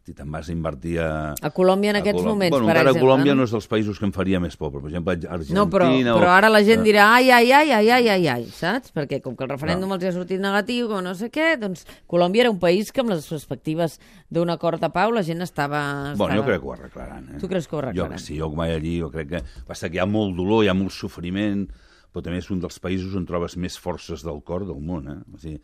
si 0.09 0.15
te'n 0.17 0.31
vas 0.33 0.47
a 0.49 0.53
invertir 0.55 0.95
a... 1.05 1.35
A 1.45 1.51
Colòmbia 1.53 1.91
en 1.93 1.99
a 1.99 2.01
aquests 2.01 2.23
Colòmbia- 2.23 2.33
moments, 2.33 2.55
bueno, 2.55 2.65
per 2.71 2.73
encara 2.79 2.91
exemple. 2.95 3.05
Colòmbia 3.05 3.35
no? 3.37 3.45
és 3.45 3.53
dels 3.53 3.67
països 3.69 3.99
que 4.01 4.07
em 4.09 4.13
faria 4.17 4.41
més 4.41 4.57
por, 4.57 4.71
però, 4.73 4.81
per 4.81 4.89
exemple, 4.89 5.13
Argentina... 5.29 5.59
No, 5.59 5.67
però, 5.69 5.91
o- 5.93 6.15
però 6.23 6.31
ara 6.39 6.49
la 6.49 6.63
gent 6.65 6.81
eh, 6.81 6.87
dirà 6.87 7.11
ai, 7.19 7.29
ai, 7.29 7.53
ai, 7.53 7.71
ai, 7.77 7.91
ai, 7.99 8.09
ai, 8.15 8.29
ai, 8.33 8.47
saps? 8.49 8.95
Perquè 8.97 9.19
com 9.21 9.37
que 9.37 9.45
el 9.45 9.51
referèndum 9.53 9.93
No. 9.93 9.99
els 9.99 10.07
ha 10.09 10.13
sortit 10.17 10.41
negatiu, 10.41 10.89
com 10.89 11.05
no 11.05 11.13
sé 11.19 11.29
què, 11.35 11.51
doncs 11.61 11.85
Colòmbia 12.09 12.47
era 12.47 12.51
un 12.55 12.63
país 12.63 12.89
que 12.97 13.05
amb 13.05 13.13
les 13.13 13.29
perspectives 13.29 13.99
d'un 14.33 14.49
acord 14.49 14.81
de 14.81 14.89
pau 14.89 15.13
la 15.13 15.21
gent 15.27 15.45
estava... 15.45 16.15
Bueno, 16.17 16.41
jo 16.41 16.41
estava... 16.41 16.47
crec 16.49 16.63
que 16.65 16.67
ho 16.67 16.73
arreglaran. 16.79 17.29
Eh? 17.35 17.43
Tu 17.45 17.53
creus 17.53 17.69
que 17.69 17.77
ho 17.77 17.83
arreglaran? 17.85 18.17
Jo, 18.17 18.25
sí, 18.25 18.39
jo 18.41 18.49
vaig 18.57 18.73
allí, 18.81 18.97
jo 19.05 19.13
crec 19.13 19.29
que... 19.37 19.43
Passa 19.69 19.93
que 19.93 20.01
hi 20.01 20.03
ha 20.03 20.09
molt 20.09 20.33
dolor, 20.41 20.65
hi 20.65 20.73
ha 20.73 20.79
molt 20.81 20.97
sofriment, 20.97 21.67
però 22.13 22.25
també 22.25 22.41
és 22.43 22.51
un 22.51 22.61
dels 22.63 22.81
països 22.83 23.15
on 23.19 23.27
trobes 23.29 23.57
més 23.61 23.79
forces 23.79 24.25
del 24.27 24.41
cor 24.47 24.67
del 24.69 24.81
món, 24.85 25.09
eh? 25.13 25.19
O 25.35 25.41
sigui, 25.41 25.59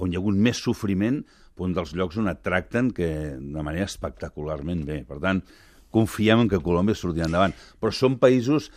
on 0.00 0.10
hi 0.10 0.18
ha 0.18 0.22
hagut 0.22 0.38
més 0.48 0.60
sofriment, 0.64 1.22
però 1.54 1.68
un 1.68 1.74
dels 1.76 1.94
llocs 1.96 2.20
on 2.20 2.30
et 2.32 2.40
tracten 2.44 2.92
que 2.96 3.10
de 3.36 3.64
manera 3.66 3.88
espectacularment 3.88 4.86
bé. 4.88 5.02
Per 5.08 5.20
tant, 5.22 5.42
confiem 5.92 6.44
en 6.44 6.48
que 6.48 6.62
Colòmbia 6.62 6.96
sortirà 6.96 7.28
endavant. 7.28 7.56
Però 7.80 7.92
són 7.92 8.16
països 8.22 8.70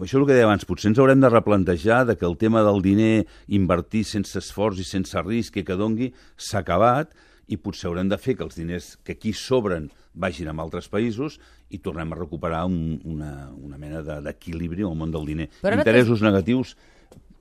això 0.00 0.16
és 0.16 0.18
el 0.18 0.26
que 0.26 0.34
deia 0.34 0.48
abans, 0.48 0.66
potser 0.66 0.90
ens 0.90 0.98
haurem 0.98 1.20
de 1.22 1.30
replantejar 1.30 2.02
de 2.08 2.16
que 2.18 2.26
el 2.26 2.36
tema 2.40 2.64
del 2.66 2.80
diner, 2.82 3.26
invertir 3.54 4.02
sense 4.08 4.34
esforç 4.40 4.80
i 4.82 4.86
sense 4.86 5.22
risc 5.22 5.60
i 5.60 5.64
que 5.66 5.78
dongui, 5.78 6.10
s'ha 6.34 6.64
acabat 6.64 7.14
i 7.46 7.58
potser 7.58 7.88
haurem 7.90 8.10
de 8.10 8.18
fer 8.18 8.34
que 8.38 8.46
els 8.46 8.58
diners 8.58 8.96
que 9.06 9.14
aquí 9.14 9.32
sobren 9.36 9.88
vagin 10.14 10.50
a 10.50 10.56
altres 10.58 10.90
països 10.90 11.38
i 11.70 11.78
tornem 11.78 12.12
a 12.12 12.18
recuperar 12.18 12.64
un, 12.66 13.00
una, 13.04 13.50
una 13.54 13.78
mena 13.78 14.02
de- 14.06 14.20
d'equilibri 14.26 14.82
al 14.86 14.96
món 14.98 15.14
del 15.14 15.26
diner. 15.28 15.48
Però 15.62 15.78
Interessos 15.78 16.22
negatius, 16.26 16.74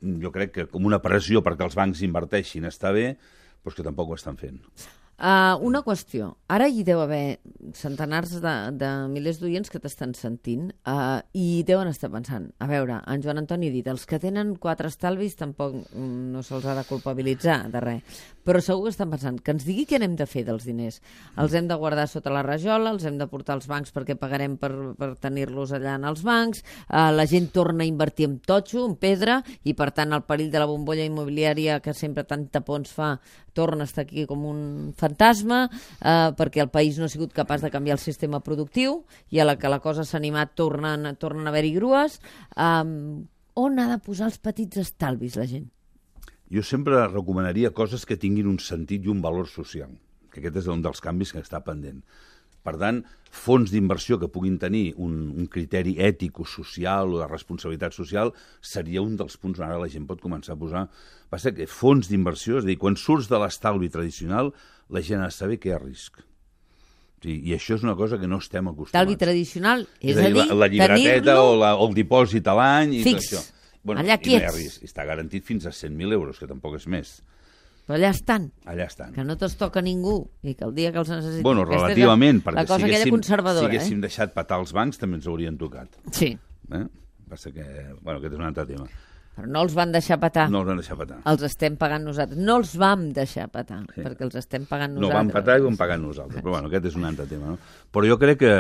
jo 0.02 0.32
crec 0.32 0.54
que 0.56 0.68
com 0.70 0.86
una 0.88 1.02
pressió 1.04 1.44
perquè 1.46 1.66
els 1.66 1.76
bancs 1.78 2.06
inverteixin 2.06 2.70
està 2.70 2.94
bé, 2.96 3.12
però 3.64 3.76
que 3.76 3.86
tampoc 3.86 4.14
ho 4.14 4.18
estan 4.20 4.38
fent. 4.40 4.62
Uh, 5.20 5.60
una 5.68 5.82
qüestió. 5.84 6.30
Ara 6.48 6.70
hi 6.72 6.86
deu 6.88 7.02
haver 7.04 7.42
centenars 7.76 8.38
de, 8.40 8.54
de 8.80 8.92
milers 9.12 9.42
d'oients 9.42 9.68
que 9.68 9.82
t'estan 9.84 10.14
sentint 10.16 10.70
uh, 10.88 11.20
i 11.36 11.66
deuen 11.68 11.90
estar 11.92 12.08
pensant, 12.14 12.46
a 12.56 12.70
veure, 12.72 13.02
en 13.04 13.26
Joan 13.26 13.42
Antoni 13.42 13.68
ha 13.68 13.74
dit, 13.74 13.90
els 13.92 14.06
que 14.08 14.16
tenen 14.24 14.54
quatre 14.64 14.88
estalvis 14.88 15.36
tampoc 15.36 15.76
mm, 15.76 16.30
no 16.32 16.40
se'ls 16.40 16.70
ha 16.72 16.78
de 16.78 16.86
culpabilitzar 16.88 17.58
de 17.74 17.82
res, 17.84 18.22
però 18.50 18.64
segur 18.66 18.88
que 18.88 18.94
estan 18.96 19.12
pensant 19.14 19.36
que 19.46 19.54
ens 19.54 19.62
digui 19.68 19.84
què 19.86 20.00
n'hem 20.02 20.16
de 20.18 20.26
fer 20.26 20.42
dels 20.48 20.64
diners. 20.66 20.96
Els 21.38 21.54
hem 21.54 21.68
de 21.70 21.76
guardar 21.78 22.08
sota 22.10 22.32
la 22.34 22.42
rajola, 22.42 22.96
els 22.96 23.06
hem 23.06 23.20
de 23.20 23.28
portar 23.30 23.54
als 23.54 23.68
bancs 23.70 23.94
perquè 23.94 24.16
pagarem 24.18 24.56
per, 24.58 24.72
per 24.98 25.12
tenir-los 25.22 25.76
allà 25.78 26.00
en 26.00 26.08
els 26.10 26.24
bancs, 26.26 26.64
uh, 26.88 27.12
la 27.14 27.28
gent 27.30 27.52
torna 27.54 27.86
a 27.86 27.90
invertir 27.90 28.26
en 28.26 28.40
totxo, 28.42 28.88
en 28.90 28.98
pedra, 28.98 29.38
i 29.70 29.78
per 29.78 29.92
tant 29.94 30.18
el 30.18 30.26
perill 30.26 30.50
de 30.50 30.64
la 30.64 30.66
bombolla 30.66 31.06
immobiliària 31.06 31.78
que 31.86 31.94
sempre 31.94 32.26
tant 32.26 32.48
tapons 32.50 32.90
fa 32.90 33.12
torna 33.54 33.86
a 33.86 33.90
estar 33.92 34.08
aquí 34.08 34.26
com 34.26 34.46
un 34.50 34.62
fantasma 34.98 35.66
eh, 35.70 36.30
perquè 36.38 36.64
el 36.64 36.70
país 36.74 36.98
no 36.98 37.06
ha 37.06 37.12
sigut 37.12 37.34
capaç 37.36 37.66
de 37.66 37.72
canviar 37.74 37.98
el 37.98 38.04
sistema 38.04 38.40
productiu 38.46 39.04
i 39.30 39.42
a 39.42 39.46
la 39.46 39.58
que 39.60 39.70
la 39.70 39.82
cosa 39.84 40.06
s'ha 40.08 40.18
animat 40.18 40.56
tornen, 40.56 41.10
tornen 41.20 41.46
a 41.46 41.52
haver-hi 41.52 41.74
grues. 41.76 42.22
Um, 42.56 43.28
on 43.60 43.82
ha 43.82 43.90
de 43.92 44.00
posar 44.06 44.30
els 44.30 44.40
petits 44.40 44.80
estalvis 44.86 45.36
la 45.38 45.50
gent? 45.50 45.68
Jo 46.50 46.64
sempre 46.66 47.02
recomanaria 47.08 47.74
coses 47.78 48.06
que 48.10 48.18
tinguin 48.18 48.50
un 48.50 48.58
sentit 48.64 49.06
i 49.06 49.12
un 49.12 49.22
valor 49.22 49.48
social, 49.50 49.92
que 50.34 50.42
aquest 50.42 50.64
és 50.64 50.70
un 50.72 50.82
dels 50.82 51.02
canvis 51.04 51.34
que 51.36 51.44
està 51.44 51.62
pendent. 51.66 52.02
Per 52.66 52.74
tant, 52.76 53.04
fons 53.32 53.72
d'inversió 53.72 54.18
que 54.20 54.28
puguin 54.28 54.58
tenir 54.60 54.96
un, 55.00 55.14
un 55.38 55.46
criteri 55.52 55.94
ètic 56.02 56.42
o 56.42 56.48
social 56.50 57.14
o 57.14 57.22
de 57.22 57.28
responsabilitat 57.30 57.96
social 57.96 58.34
seria 58.60 59.04
un 59.06 59.16
dels 59.20 59.38
punts 59.40 59.62
on 59.62 59.68
ara 59.70 59.78
la 59.80 59.88
gent 59.92 60.10
pot 60.10 60.22
començar 60.22 60.58
a 60.58 60.60
posar... 60.60 60.88
Passa 61.30 61.54
que 61.54 61.68
fons 61.70 62.10
d'inversió, 62.10 62.58
és 62.58 62.66
a 62.66 62.68
dir, 62.72 62.80
quan 62.82 62.96
surts 62.98 63.28
de 63.30 63.38
l'estalvi 63.38 63.92
tradicional, 63.94 64.50
la 64.90 65.04
gent 65.06 65.22
ha 65.22 65.28
de 65.30 65.36
saber 65.36 65.60
que 65.62 65.70
hi 65.70 65.76
ha 65.76 65.78
risc. 65.78 66.18
Sigui, 67.22 67.52
I 67.52 67.54
això 67.54 67.78
és 67.78 67.86
una 67.86 67.94
cosa 68.00 68.18
que 68.18 68.26
no 68.32 68.40
estem 68.42 68.66
acostumats. 68.66 68.96
Estalvi 68.96 69.18
tradicional, 69.22 69.86
és, 70.00 70.16
És 70.16 70.18
a 70.18 70.26
dir, 70.26 70.40
la, 70.40 70.58
la 70.64 70.70
llibreteta 70.74 71.36
o, 71.44 71.54
la, 71.60 71.76
o 71.78 71.86
el 71.86 71.96
dipòsit 71.98 72.50
a 72.50 72.56
l'any 72.58 72.98
i 72.98 73.04
fix. 73.06 73.30
tot 73.30 73.38
això. 73.38 73.59
Bueno, 73.84 74.02
Allà 74.02 74.16
i 74.16 74.26
no 74.26 74.32
hi 74.32 74.36
ha 74.36 74.40
quiets. 74.40 74.56
risc. 74.56 74.84
Està 74.84 75.06
garantit 75.08 75.44
fins 75.46 75.66
a 75.66 75.72
100.000 75.72 76.12
euros, 76.14 76.40
que 76.40 76.48
tampoc 76.48 76.76
és 76.76 76.88
més. 76.88 77.22
però 77.90 77.98
allà 77.98 78.10
estan, 78.12 78.52
Allà 78.70 78.86
estan. 78.86 79.14
que 79.14 79.24
no 79.24 79.36
te'ls 79.36 79.56
toca 79.58 79.82
ningú 79.82 80.30
i 80.44 80.54
que 80.54 80.64
el 80.64 80.76
dia 80.76 80.92
que 80.92 81.00
els 81.00 81.10
necessitis... 81.10 81.42
Bueno, 81.42 81.64
la- 81.66 81.76
relativament, 81.78 82.38
la, 82.38 82.52
perquè 82.52 82.68
cosa 82.68 82.78
si 82.78 82.84
haguéssim, 82.86 83.24
si 83.24 83.34
haguéssim 83.66 83.98
eh? 83.98 84.02
deixat 84.02 84.34
patar 84.36 84.60
els 84.60 84.74
bancs 84.74 85.00
també 85.00 85.16
ens 85.18 85.26
haurien 85.28 85.58
tocat. 85.58 85.88
Sí, 86.12 86.38
Eh? 86.72 86.86
Passa 87.28 87.52
que, 87.52 87.64
bueno, 88.02 88.20
aquest 88.20 88.34
és 88.34 88.40
un 88.40 88.46
altre 88.46 88.66
tema. 88.68 88.86
però 89.36 89.48
no 89.48 89.62
els 89.64 89.74
van 89.74 89.92
deixar 89.92 90.20
patar. 90.20 90.50
No 90.52 90.60
els 90.60 90.68
van 90.68 90.78
deixar 90.78 90.98
patar. 90.98 91.18
Els 91.26 91.42
estem 91.48 91.78
pagant 91.78 92.04
nosaltres. 92.04 92.38
No 92.38 92.58
els 92.58 92.76
vam 92.78 93.12
deixar 93.14 93.48
patar, 93.50 93.80
Sí. 93.96 94.02
perquè 94.02 94.22
els 94.28 94.36
estem 94.36 94.66
pagant 94.68 94.94
No 94.94 95.02
nosaltres. 95.08 95.34
van 95.34 95.34
patar 95.34 95.58
i 95.58 95.62
ho 95.64 95.68
hem 95.70 95.78
pagat 95.78 96.00
nosaltres. 96.00 96.44
Però 96.44 96.52
bueno, 96.52 96.68
aquest 96.68 96.86
és 96.86 96.96
un 96.96 97.06
altre 97.06 97.26
tema. 97.26 97.48
No? 97.48 97.58
Però 97.92 98.06
jo 98.08 98.20
crec 98.20 98.38
que 98.38 98.54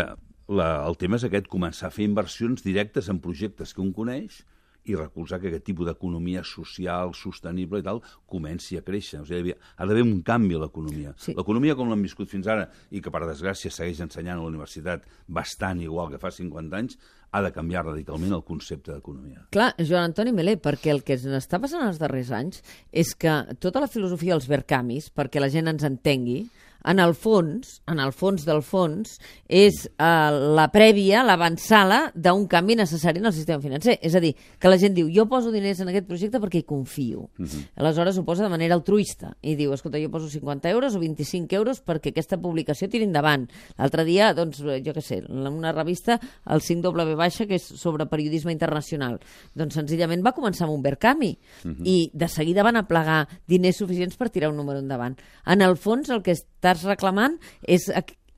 la, 0.47 0.87
el 0.87 0.97
tema 0.97 1.17
és 1.17 1.23
aquest, 1.25 1.47
començar 1.47 1.87
a 1.87 1.91
fer 1.91 2.05
inversions 2.05 2.63
directes 2.63 3.09
en 3.09 3.19
projectes 3.19 3.73
que 3.75 3.81
un 3.81 3.91
coneix 3.93 4.43
i 4.85 4.95
recolzar 4.95 5.39
que 5.41 5.49
aquest 5.51 5.65
tipus 5.67 5.89
d'economia 5.89 6.43
social, 6.47 7.13
sostenible 7.17 7.81
i 7.81 7.85
tal, 7.85 8.01
comenci 8.29 8.79
a 8.79 8.83
créixer. 8.85 9.21
O 9.21 9.27
sigui, 9.27 9.53
ha 9.53 9.87
d'haver 9.87 10.05
un 10.05 10.21
canvi 10.25 10.57
a 10.57 10.63
l'economia. 10.63 11.13
Sí. 11.19 11.35
L'economia 11.37 11.75
com 11.77 11.91
l'hem 11.91 12.05
viscut 12.05 12.31
fins 12.31 12.47
ara, 12.49 12.67
i 12.91 13.03
que 13.03 13.13
per 13.13 13.25
desgràcia 13.27 13.71
segueix 13.73 14.01
ensenyant 14.05 14.39
a 14.39 14.43
la 14.43 14.51
universitat 14.51 15.05
bastant 15.27 15.83
igual 15.83 16.13
que 16.13 16.21
fa 16.21 16.31
50 16.33 16.79
anys, 16.79 16.97
ha 17.31 17.41
de 17.45 17.51
canviar 17.53 17.83
radicalment 17.85 18.33
el 18.33 18.45
concepte 18.45 18.93
d'economia. 18.93 19.45
Clar, 19.53 19.73
Joan 19.77 20.09
Antoni 20.09 20.33
Melé, 20.33 20.55
perquè 20.57 20.93
el 20.93 21.03
que 21.05 21.17
ens 21.19 21.27
està 21.37 21.59
passant 21.61 21.85
els 21.85 21.99
darrers 22.01 22.31
anys 22.33 22.63
és 22.89 23.13
que 23.13 23.35
tota 23.61 23.83
la 23.83 23.91
filosofia 23.91 24.33
dels 24.33 24.49
Vercamis, 24.49 25.11
perquè 25.13 25.43
la 25.43 25.51
gent 25.53 25.69
ens 25.69 25.85
entengui, 25.85 26.47
en 26.85 26.99
el 26.99 27.13
fons, 27.15 27.81
en 27.87 27.99
el 27.99 28.13
fons 28.15 28.45
del 28.47 28.61
fons, 28.63 29.17
és 29.47 29.81
eh, 29.89 30.31
la 30.55 30.67
prèvia, 30.71 31.23
l'avançala 31.27 31.99
d'un 32.15 32.45
canvi 32.51 32.77
necessari 32.79 33.19
en 33.19 33.29
el 33.29 33.35
sistema 33.35 33.61
financer. 33.63 33.97
És 34.01 34.15
a 34.15 34.21
dir, 34.23 34.33
que 34.59 34.71
la 34.71 34.79
gent 34.79 34.95
diu, 34.95 35.09
jo 35.13 35.27
poso 35.29 35.51
diners 35.51 35.81
en 35.83 35.91
aquest 35.91 36.07
projecte 36.07 36.41
perquè 36.41 36.61
hi 36.61 36.67
confio. 36.67 37.29
Uh 37.37 37.43
mhm. 37.43 37.47
-huh. 37.47 37.67
Aleshores 37.75 38.17
ho 38.17 38.25
posa 38.25 38.43
de 38.43 38.49
manera 38.49 38.75
altruista 38.75 39.35
i 39.41 39.55
diu, 39.55 39.73
escolta, 39.73 39.99
jo 39.99 40.09
poso 40.09 40.29
50 40.29 40.69
euros 40.69 40.95
o 40.95 40.99
25 40.99 41.55
euros 41.55 41.83
perquè 41.85 42.09
aquesta 42.09 42.37
publicació 42.37 42.87
tiri 42.89 43.03
endavant. 43.03 43.49
L'altre 43.77 44.05
dia, 44.05 44.33
doncs, 44.33 44.59
jo 44.59 44.93
què 44.93 45.01
sé, 45.01 45.23
en 45.27 45.47
una 45.47 45.71
revista, 45.71 46.19
el 46.45 46.61
5W 46.61 47.15
baixa, 47.15 47.45
que 47.45 47.55
és 47.55 47.63
sobre 47.63 48.05
periodisme 48.05 48.51
internacional, 48.51 49.19
doncs 49.53 49.73
senzillament 49.73 50.23
va 50.23 50.33
començar 50.33 50.65
amb 50.65 50.73
un 50.73 50.81
Verkami 50.81 51.37
uh 51.63 51.67
mhm. 51.67 51.75
-huh. 51.75 51.87
i 51.87 52.11
de 52.13 52.27
seguida 52.27 52.63
van 52.63 52.77
aplegar 52.77 53.27
diners 53.47 53.77
suficients 53.77 54.15
per 54.15 54.29
tirar 54.29 54.49
un 54.49 54.57
número 54.57 54.79
endavant. 54.79 55.17
En 55.45 55.61
el 55.61 55.77
fons, 55.77 56.09
el 56.09 56.21
que 56.21 56.31
estàs 56.59 56.83
reclamant 56.83 57.39
és 57.63 57.87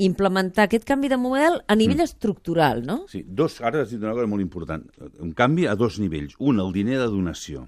implementar 0.01 0.65
aquest 0.65 0.85
canvi 0.87 1.09
de 1.11 1.17
model 1.21 1.59
a 1.67 1.75
nivell 1.77 1.99
mm. 1.99 2.09
estructural, 2.09 2.83
no? 2.85 3.03
Sí, 3.11 3.23
dos, 3.27 3.59
ara 3.65 3.83
has 3.83 3.91
dit 3.93 4.01
una 4.01 4.15
cosa 4.17 4.29
molt 4.29 4.43
important. 4.43 4.85
Un 5.21 5.33
canvi 5.37 5.67
a 5.69 5.75
dos 5.77 5.99
nivells. 6.01 6.37
Un, 6.39 6.61
el 6.63 6.71
diner 6.73 6.99
de 7.01 7.09
donació. 7.11 7.67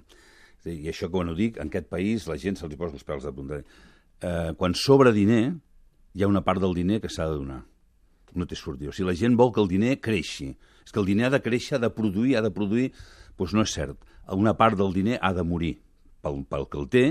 I 0.64 0.88
això, 0.88 1.10
quan 1.12 1.28
ho 1.28 1.36
dic, 1.36 1.58
en 1.60 1.68
aquest 1.68 1.90
país 1.92 2.26
la 2.30 2.38
gent 2.40 2.56
se'ls 2.58 2.78
posa 2.80 2.96
els 2.96 3.06
pèls 3.06 3.26
de 3.26 3.34
punta. 3.36 3.60
Eh, 4.24 4.50
quan 4.58 4.74
sobra 4.78 5.12
diner, 5.14 5.52
hi 6.14 6.24
ha 6.24 6.30
una 6.30 6.42
part 6.46 6.62
del 6.62 6.74
diner 6.74 7.00
que 7.02 7.10
s'ha 7.12 7.28
de 7.28 7.36
donar. 7.36 7.60
No 8.34 8.48
té 8.50 8.56
sortir. 8.58 8.88
O 8.90 8.94
sigui, 8.94 9.10
la 9.12 9.18
gent 9.18 9.36
vol 9.38 9.52
que 9.54 9.62
el 9.62 9.70
diner 9.70 9.98
creixi. 10.02 10.54
És 10.84 10.90
que 10.94 11.02
el 11.02 11.06
diner 11.10 11.28
ha 11.28 11.34
de 11.36 11.42
créixer, 11.44 11.76
ha 11.78 11.84
de 11.84 11.92
produir, 11.94 12.38
ha 12.38 12.42
de 12.44 12.54
produir... 12.54 12.90
Doncs 13.34 13.54
no 13.54 13.64
és 13.66 13.72
cert. 13.74 13.98
Una 14.30 14.54
part 14.54 14.78
del 14.78 14.92
diner 14.94 15.18
ha 15.20 15.32
de 15.34 15.42
morir 15.42 15.72
pel, 16.22 16.44
pel 16.48 16.68
que 16.70 16.78
el 16.80 16.84
té, 16.90 17.04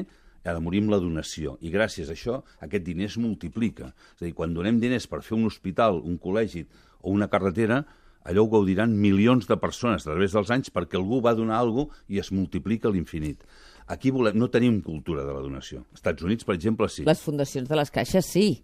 ha 0.50 0.56
de 0.56 0.62
morir 0.64 0.84
amb 0.84 0.94
la 0.94 1.02
donació. 1.02 1.58
I 1.62 1.72
gràcies 1.74 2.10
a 2.10 2.16
això 2.18 2.42
aquest 2.64 2.86
diner 2.86 3.10
es 3.10 3.18
multiplica. 3.22 3.94
És 4.16 4.24
a 4.24 4.28
dir, 4.28 4.34
quan 4.38 4.54
donem 4.56 4.80
diners 4.82 5.08
per 5.08 5.22
fer 5.24 5.38
un 5.38 5.46
hospital, 5.50 6.02
un 6.04 6.18
col·legi 6.20 6.66
o 7.02 7.14
una 7.14 7.30
carretera, 7.32 7.84
allò 8.24 8.46
ho 8.46 8.52
gaudiran 8.52 8.96
milions 8.96 9.48
de 9.48 9.58
persones 9.60 10.08
a 10.08 10.12
través 10.12 10.36
dels 10.36 10.52
anys 10.52 10.72
perquè 10.74 11.00
algú 11.00 11.22
va 11.24 11.36
donar 11.36 11.60
alguna 11.60 11.92
cosa 11.92 12.06
i 12.08 12.20
es 12.20 12.32
multiplica 12.32 12.90
a 12.90 12.94
l'infinit. 12.96 13.44
Aquí 13.88 14.12
volem, 14.16 14.38
no 14.40 14.48
tenim 14.48 14.80
cultura 14.82 15.26
de 15.28 15.34
la 15.34 15.42
donació. 15.44 15.84
Als 15.92 16.00
Estats 16.00 16.24
Units, 16.24 16.48
per 16.48 16.56
exemple, 16.56 16.88
sí. 16.90 17.04
Les 17.08 17.20
fundacions 17.20 17.68
de 17.68 17.76
les 17.76 17.92
caixes, 17.92 18.26
sí. 18.26 18.64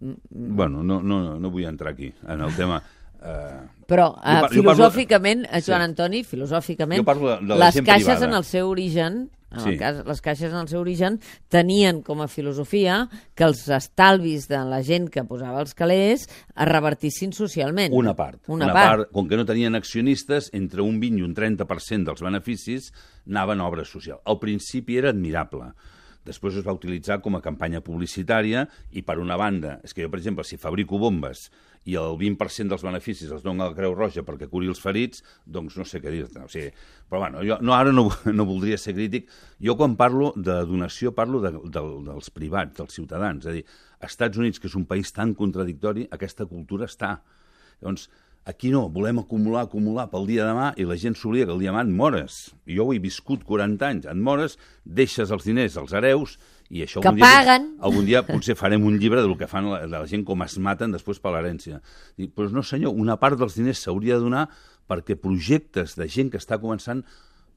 Bueno, 0.00 0.82
no, 0.82 1.00
no, 1.02 1.38
no 1.40 1.50
vull 1.50 1.64
entrar 1.64 1.94
aquí, 1.94 2.12
en 2.28 2.44
el 2.44 2.52
tema... 2.56 2.82
Uh, 3.24 3.64
Però 3.88 4.10
uh, 4.20 4.50
filosòficament, 4.52 5.46
parlo... 5.48 5.64
Joan 5.64 5.86
Antoni, 5.86 6.20
filosòficament, 6.28 7.06
de, 7.06 7.36
de 7.40 7.56
les 7.56 7.78
caixes 7.80 8.10
privada. 8.10 8.26
en 8.26 8.36
el 8.36 8.44
seu 8.44 8.68
origen 8.68 9.16
en 9.54 9.62
sí. 9.62 9.72
el 9.74 9.78
cas, 9.80 10.02
les 10.06 10.22
caixes 10.24 10.52
en 10.52 10.60
el 10.60 10.68
seu 10.70 10.82
origen 10.82 11.20
tenien 11.52 12.02
com 12.06 12.22
a 12.24 12.28
filosofia 12.28 13.04
que 13.34 13.46
els 13.46 13.64
estalvis 13.68 14.48
de 14.50 14.60
la 14.68 14.82
gent 14.86 15.08
que 15.12 15.24
posava 15.28 15.62
els 15.64 15.74
calés 15.78 16.26
es 16.28 16.68
revertissin 16.70 17.34
socialment. 17.36 17.94
Una 17.94 18.16
part. 18.18 18.42
Una, 18.46 18.66
una 18.66 18.74
part. 18.74 18.90
part. 19.06 19.12
Com 19.14 19.30
que 19.30 19.40
no 19.40 19.46
tenien 19.48 19.74
accionistes, 19.78 20.50
entre 20.54 20.84
un 20.84 21.00
20 21.02 21.22
i 21.22 21.26
un 21.26 21.34
30% 21.36 22.10
dels 22.10 22.24
beneficis 22.24 22.92
anaven 23.26 23.60
a 23.60 23.68
obra 23.68 23.84
social. 23.88 24.20
Al 24.24 24.40
principi 24.42 24.98
era 25.00 25.14
admirable. 25.14 25.72
Després 26.24 26.56
es 26.56 26.64
va 26.64 26.74
utilitzar 26.76 27.20
com 27.24 27.36
a 27.36 27.42
campanya 27.44 27.82
publicitària 27.84 28.64
i, 28.92 29.02
per 29.04 29.18
una 29.20 29.36
banda, 29.40 29.78
és 29.84 29.92
que 29.92 30.04
jo, 30.04 30.10
per 30.12 30.20
exemple, 30.22 30.44
si 30.48 30.56
fabrico 30.60 30.98
bombes 31.00 31.50
i 31.84 31.98
el 32.00 32.16
20% 32.16 32.72
dels 32.72 32.84
beneficis 32.84 33.32
els 33.34 33.44
dono 33.44 33.64
a 33.64 33.68
la 33.68 33.76
Creu 33.76 33.92
Roja 33.96 34.24
perquè 34.24 34.48
curi 34.48 34.70
els 34.72 34.80
ferits, 34.80 35.20
doncs 35.44 35.76
no 35.76 35.84
sé 35.88 36.00
què 36.00 36.12
dir-te. 36.12 36.46
O 36.46 36.48
sigui, 36.48 36.70
però 37.10 37.20
bueno, 37.26 37.44
jo 37.44 37.58
no, 37.60 37.74
ara 37.76 37.92
no, 37.92 38.06
no 38.38 38.48
voldria 38.48 38.80
ser 38.80 38.96
crític. 38.96 39.28
Jo 39.60 39.76
quan 39.80 39.98
parlo 40.00 40.32
de 40.36 40.62
donació 40.68 41.12
parlo 41.16 41.42
de, 41.44 41.52
de, 41.52 41.84
dels 42.08 42.32
privats, 42.32 42.76
dels 42.80 42.96
ciutadans. 42.96 43.44
És 43.44 43.52
a 43.52 43.56
dir, 43.58 43.64
als 44.00 44.16
Estats 44.16 44.40
Units, 44.40 44.60
que 44.60 44.70
és 44.70 44.78
un 44.80 44.88
país 44.88 45.12
tan 45.12 45.36
contradictori, 45.36 46.08
aquesta 46.16 46.48
cultura 46.48 46.88
està. 46.88 47.18
Llavors, 47.82 48.08
aquí 48.44 48.70
no, 48.70 48.88
volem 48.92 49.18
acumular, 49.22 49.64
acumular 49.64 50.06
pel 50.12 50.26
dia 50.28 50.44
de 50.44 50.52
demà 50.52 50.70
i 50.80 50.86
la 50.88 50.96
gent 51.00 51.16
s'oblida 51.18 51.48
que 51.48 51.54
el 51.56 51.62
diamant 51.64 51.90
mores. 51.90 52.54
Jo 52.68 52.88
ho 52.88 52.94
he 52.94 53.00
viscut 53.02 53.44
40 53.48 53.88
anys. 53.88 54.08
Et 54.10 54.20
mores, 54.20 54.58
deixes 54.84 55.32
els 55.34 55.48
diners 55.48 55.78
als 55.80 55.96
hereus 55.96 56.36
i 56.70 56.84
això 56.84 57.00
que 57.00 57.10
algun 57.10 57.22
dia, 57.22 57.32
paguen. 57.32 57.68
Algun 57.88 58.08
dia 58.08 58.24
potser 58.28 58.56
farem 58.58 58.84
un 58.84 58.98
llibre 59.00 59.24
del 59.24 59.36
que 59.40 59.48
fan 59.50 59.70
la, 59.72 59.82
de 59.86 59.96
la 59.96 60.06
gent, 60.10 60.24
com 60.28 60.44
es 60.44 60.56
maten 60.58 60.94
després 60.94 61.20
per 61.22 61.34
l'herència. 61.34 61.80
Però 62.36 62.50
no, 62.52 62.64
senyor, 62.64 62.96
una 62.96 63.18
part 63.20 63.40
dels 63.40 63.56
diners 63.58 63.84
s'hauria 63.84 64.18
de 64.18 64.28
donar 64.28 64.48
perquè 64.90 65.16
projectes 65.16 65.96
de 65.96 66.08
gent 66.12 66.32
que 66.32 66.40
està 66.40 66.60
començant 66.60 67.00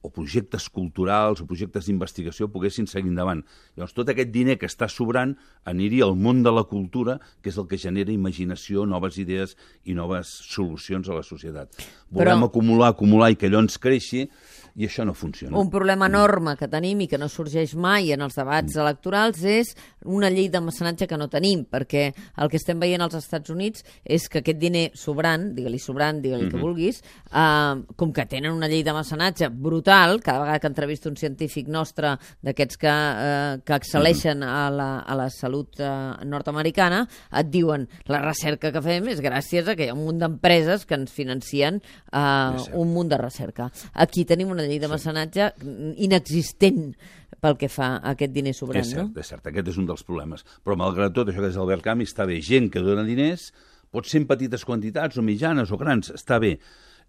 o 0.02 0.10
projectes 0.14 0.68
culturals 0.70 1.42
o 1.42 1.46
projectes 1.48 1.88
d'investigació 1.88 2.48
poguessin 2.52 2.86
seguir 2.86 3.10
endavant. 3.10 3.42
Llavors, 3.76 3.94
tot 3.96 4.12
aquest 4.12 4.30
diner 4.34 4.58
que 4.60 4.68
està 4.70 4.88
sobrant 4.92 5.34
aniria 5.68 6.06
al 6.06 6.14
món 6.16 6.44
de 6.46 6.52
la 6.54 6.64
cultura, 6.70 7.18
que 7.42 7.50
és 7.52 7.58
el 7.58 7.66
que 7.70 7.80
genera 7.80 8.14
imaginació, 8.14 8.86
noves 8.86 9.18
idees 9.18 9.56
i 9.84 9.96
noves 9.98 10.30
solucions 10.48 11.08
a 11.08 11.18
la 11.18 11.26
societat. 11.26 11.82
Volem 12.10 12.44
Però... 12.44 12.50
acumular, 12.52 12.92
acumular 12.94 13.32
i 13.32 13.38
que 13.40 13.50
allò 13.50 13.62
ens 13.64 13.78
creixi, 13.82 14.28
i 14.76 14.86
això 14.86 15.04
no 15.04 15.14
funciona. 15.14 15.56
Un 15.58 15.70
problema 15.70 16.06
enorme 16.06 16.56
que 16.56 16.68
tenim 16.68 17.00
i 17.00 17.08
que 17.08 17.18
no 17.18 17.28
sorgeix 17.28 17.74
mai 17.74 18.12
en 18.12 18.22
els 18.22 18.36
debats 18.38 18.74
mm. 18.74 18.80
electorals 18.84 19.44
és 19.44 19.74
una 20.04 20.30
llei 20.30 20.48
de 20.48 20.60
mecenatge 20.60 21.08
que 21.08 21.18
no 21.18 21.28
tenim, 21.28 21.64
perquè 21.68 22.08
el 22.38 22.50
que 22.50 22.58
estem 22.60 22.80
veient 22.80 23.02
als 23.04 23.18
Estats 23.18 23.50
Units 23.50 23.84
és 24.04 24.28
que 24.28 24.42
aquest 24.42 24.60
diner 24.60 24.88
sobrant, 24.94 25.50
digue-li 25.56 25.80
sobrant, 25.82 26.20
digue-li 26.22 26.44
mm 26.44 26.46
-hmm. 26.46 26.50
que 26.50 26.56
mm-hmm. 26.56 26.62
vulguis, 26.62 27.02
eh, 27.32 27.94
com 27.96 28.12
que 28.12 28.26
tenen 28.26 28.52
una 28.52 28.68
llei 28.68 28.82
de 28.82 28.92
mecenatge 28.92 29.48
brutal, 29.48 30.20
cada 30.20 30.40
vegada 30.40 30.60
que 30.60 30.66
entrevisto 30.66 31.08
un 31.08 31.16
científic 31.16 31.68
nostre 31.68 32.18
d'aquests 32.42 32.76
que, 32.76 32.88
eh, 32.88 33.58
que 33.64 33.74
excel·leixen 33.74 34.38
mm 34.38 34.42
-hmm. 34.42 34.66
a, 34.66 34.70
la, 34.70 34.98
a 35.00 35.14
la 35.14 35.30
salut 35.30 35.80
eh, 35.80 36.24
nord-americana, 36.24 37.08
et 37.32 37.46
diuen 37.50 37.88
la 38.06 38.20
recerca 38.20 38.72
que 38.72 38.82
fem 38.82 39.08
és 39.08 39.20
gràcies 39.20 39.68
a 39.68 39.76
que 39.76 39.84
hi 39.84 39.88
ha 39.88 39.94
un 39.94 40.04
munt 40.04 40.18
d'empreses 40.18 40.86
que 40.86 40.94
ens 40.94 41.12
financien 41.12 41.82
eh, 42.12 42.72
un 42.72 42.92
munt 42.92 43.08
de 43.08 43.18
recerca. 43.18 43.70
Aquí 43.94 44.24
tenim 44.24 44.50
una 44.50 44.62
llei 44.68 44.80
de 44.82 44.90
mecenatge 44.90 45.52
inexistent 46.04 46.92
pel 47.42 47.56
que 47.60 47.70
fa 47.70 47.94
a 47.96 48.14
aquest 48.14 48.34
diner 48.34 48.54
sobrant, 48.56 48.82
és 48.82 48.92
cert, 48.94 49.08
no? 49.08 49.22
És 49.22 49.30
cert, 49.30 49.46
aquest 49.46 49.72
és 49.72 49.78
un 49.80 49.86
dels 49.88 50.04
problemes. 50.06 50.44
Però 50.66 50.76
malgrat 50.78 51.14
tot, 51.14 51.30
això 51.30 51.44
que 51.44 51.50
és 51.52 51.58
Albert 51.60 51.86
Camus, 51.86 52.12
està 52.12 52.26
bé. 52.28 52.40
Gent 52.44 52.70
que 52.74 52.82
dona 52.84 53.06
diners, 53.06 53.50
pot 53.94 54.08
ser 54.08 54.22
en 54.22 54.28
petites 54.30 54.66
quantitats 54.68 55.18
o 55.18 55.24
mitjanes 55.24 55.72
o 55.72 55.80
grans, 55.80 56.12
està 56.14 56.40
bé. 56.42 56.56